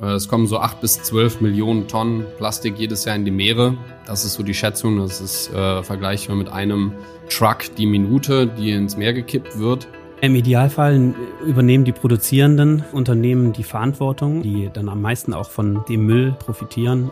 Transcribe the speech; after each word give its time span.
Äh, 0.00 0.12
es 0.12 0.28
kommen 0.28 0.46
so 0.46 0.58
acht 0.58 0.80
bis 0.80 1.02
zwölf 1.02 1.40
Millionen 1.40 1.88
Tonnen 1.88 2.24
Plastik 2.36 2.78
jedes 2.78 3.04
Jahr 3.04 3.16
in 3.16 3.24
die 3.24 3.30
Meere. 3.30 3.76
Das 4.06 4.24
ist 4.24 4.34
so 4.34 4.42
die 4.42 4.54
Schätzung. 4.54 4.98
Das 4.98 5.20
ist 5.20 5.52
äh, 5.52 5.82
vergleichbar 5.82 6.36
mit 6.36 6.48
einem 6.48 6.92
Truck 7.28 7.74
die 7.76 7.86
Minute, 7.86 8.46
die 8.46 8.70
ins 8.70 8.96
Meer 8.96 9.12
gekippt 9.12 9.58
wird. 9.58 9.88
Im 10.20 10.34
Idealfall 10.34 11.14
übernehmen 11.44 11.84
die 11.84 11.92
produzierenden 11.92 12.84
Unternehmen 12.92 13.52
die 13.52 13.62
Verantwortung, 13.62 14.42
die 14.42 14.68
dann 14.72 14.88
am 14.88 15.00
meisten 15.00 15.32
auch 15.32 15.48
von 15.48 15.84
dem 15.88 16.06
Müll 16.06 16.34
profitieren. 16.38 17.10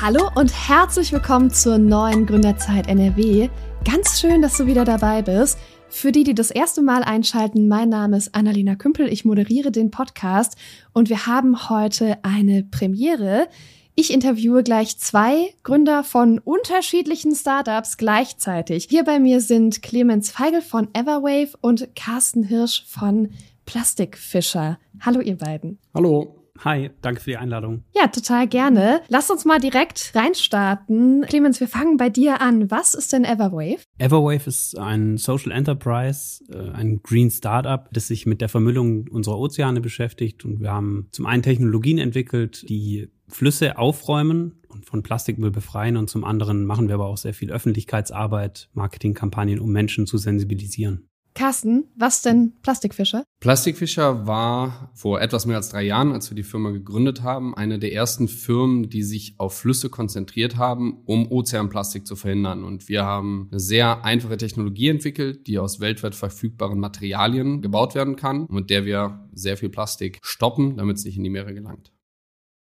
Hallo 0.00 0.28
und 0.34 0.52
herzlich 0.68 1.12
willkommen 1.12 1.50
zur 1.50 1.78
neuen 1.78 2.26
Gründerzeit 2.26 2.88
NRW. 2.88 3.48
Ganz 3.84 4.20
schön, 4.20 4.42
dass 4.42 4.56
du 4.56 4.66
wieder 4.66 4.84
dabei 4.84 5.22
bist. 5.22 5.58
Für 5.94 6.10
die, 6.10 6.24
die 6.24 6.34
das 6.34 6.50
erste 6.50 6.82
Mal 6.82 7.04
einschalten, 7.04 7.68
mein 7.68 7.88
Name 7.88 8.16
ist 8.16 8.34
Annalena 8.34 8.74
Kümpel, 8.74 9.10
ich 9.10 9.24
moderiere 9.24 9.70
den 9.70 9.92
Podcast 9.92 10.56
und 10.92 11.08
wir 11.08 11.26
haben 11.26 11.70
heute 11.70 12.18
eine 12.24 12.64
Premiere. 12.64 13.46
Ich 13.94 14.12
interviewe 14.12 14.64
gleich 14.64 14.98
zwei 14.98 15.54
Gründer 15.62 16.02
von 16.02 16.40
unterschiedlichen 16.40 17.32
Startups 17.32 17.96
gleichzeitig. 17.96 18.88
Hier 18.90 19.04
bei 19.04 19.20
mir 19.20 19.40
sind 19.40 19.82
Clemens 19.82 20.32
Feigl 20.32 20.62
von 20.62 20.88
Everwave 20.94 21.56
und 21.60 21.94
Carsten 21.94 22.42
Hirsch 22.42 22.84
von 22.88 23.30
Plastikfischer. 23.64 24.80
Hallo 25.00 25.20
ihr 25.20 25.38
beiden. 25.38 25.78
Hallo. 25.94 26.43
Hi, 26.60 26.90
danke 27.02 27.20
für 27.20 27.30
die 27.30 27.36
Einladung. 27.36 27.82
Ja, 27.94 28.06
total 28.06 28.46
gerne. 28.46 29.02
Lass 29.08 29.28
uns 29.30 29.44
mal 29.44 29.58
direkt 29.58 30.12
reinstarten. 30.14 31.24
Clemens, 31.26 31.58
wir 31.60 31.68
fangen 31.68 31.96
bei 31.96 32.10
dir 32.10 32.40
an. 32.40 32.70
Was 32.70 32.94
ist 32.94 33.12
denn 33.12 33.24
Everwave? 33.24 33.82
Everwave 33.98 34.46
ist 34.46 34.78
ein 34.78 35.16
Social 35.16 35.50
Enterprise, 35.50 36.44
äh, 36.50 36.70
ein 36.70 37.02
Green 37.02 37.30
Startup, 37.30 37.88
das 37.92 38.06
sich 38.06 38.24
mit 38.24 38.40
der 38.40 38.48
Vermüllung 38.48 39.08
unserer 39.08 39.38
Ozeane 39.38 39.80
beschäftigt. 39.80 40.44
Und 40.44 40.60
wir 40.60 40.70
haben 40.70 41.08
zum 41.10 41.26
einen 41.26 41.42
Technologien 41.42 41.98
entwickelt, 41.98 42.68
die 42.68 43.08
Flüsse 43.28 43.76
aufräumen 43.76 44.60
und 44.68 44.86
von 44.86 45.02
Plastikmüll 45.02 45.50
befreien. 45.50 45.96
Und 45.96 46.08
zum 46.08 46.24
anderen 46.24 46.66
machen 46.66 46.86
wir 46.86 46.94
aber 46.94 47.06
auch 47.06 47.18
sehr 47.18 47.34
viel 47.34 47.50
Öffentlichkeitsarbeit, 47.50 48.70
Marketingkampagnen, 48.74 49.58
um 49.58 49.70
Menschen 49.70 50.06
zu 50.06 50.18
sensibilisieren. 50.18 51.08
Carsten, 51.34 51.84
was 51.96 52.22
denn 52.22 52.52
Plastikfischer? 52.62 53.24
Plastikfischer 53.40 54.26
war 54.26 54.92
vor 54.94 55.20
etwas 55.20 55.46
mehr 55.46 55.56
als 55.56 55.68
drei 55.68 55.82
Jahren, 55.82 56.12
als 56.12 56.30
wir 56.30 56.36
die 56.36 56.44
Firma 56.44 56.70
gegründet 56.70 57.22
haben, 57.22 57.56
eine 57.56 57.80
der 57.80 57.92
ersten 57.92 58.28
Firmen, 58.28 58.88
die 58.88 59.02
sich 59.02 59.34
auf 59.38 59.58
Flüsse 59.58 59.90
konzentriert 59.90 60.56
haben, 60.56 61.02
um 61.06 61.30
Ozeanplastik 61.30 62.06
zu 62.06 62.14
verhindern. 62.14 62.62
Und 62.62 62.88
wir 62.88 63.04
haben 63.04 63.48
eine 63.50 63.58
sehr 63.60 64.04
einfache 64.04 64.36
Technologie 64.36 64.88
entwickelt, 64.88 65.48
die 65.48 65.58
aus 65.58 65.80
weltweit 65.80 66.14
verfügbaren 66.14 66.78
Materialien 66.78 67.62
gebaut 67.62 67.96
werden 67.96 68.14
kann, 68.14 68.46
mit 68.48 68.70
der 68.70 68.84
wir 68.84 69.28
sehr 69.32 69.56
viel 69.56 69.70
Plastik 69.70 70.20
stoppen, 70.22 70.76
damit 70.76 70.98
es 70.98 71.04
nicht 71.04 71.16
in 71.16 71.24
die 71.24 71.30
Meere 71.30 71.52
gelangt. 71.52 71.90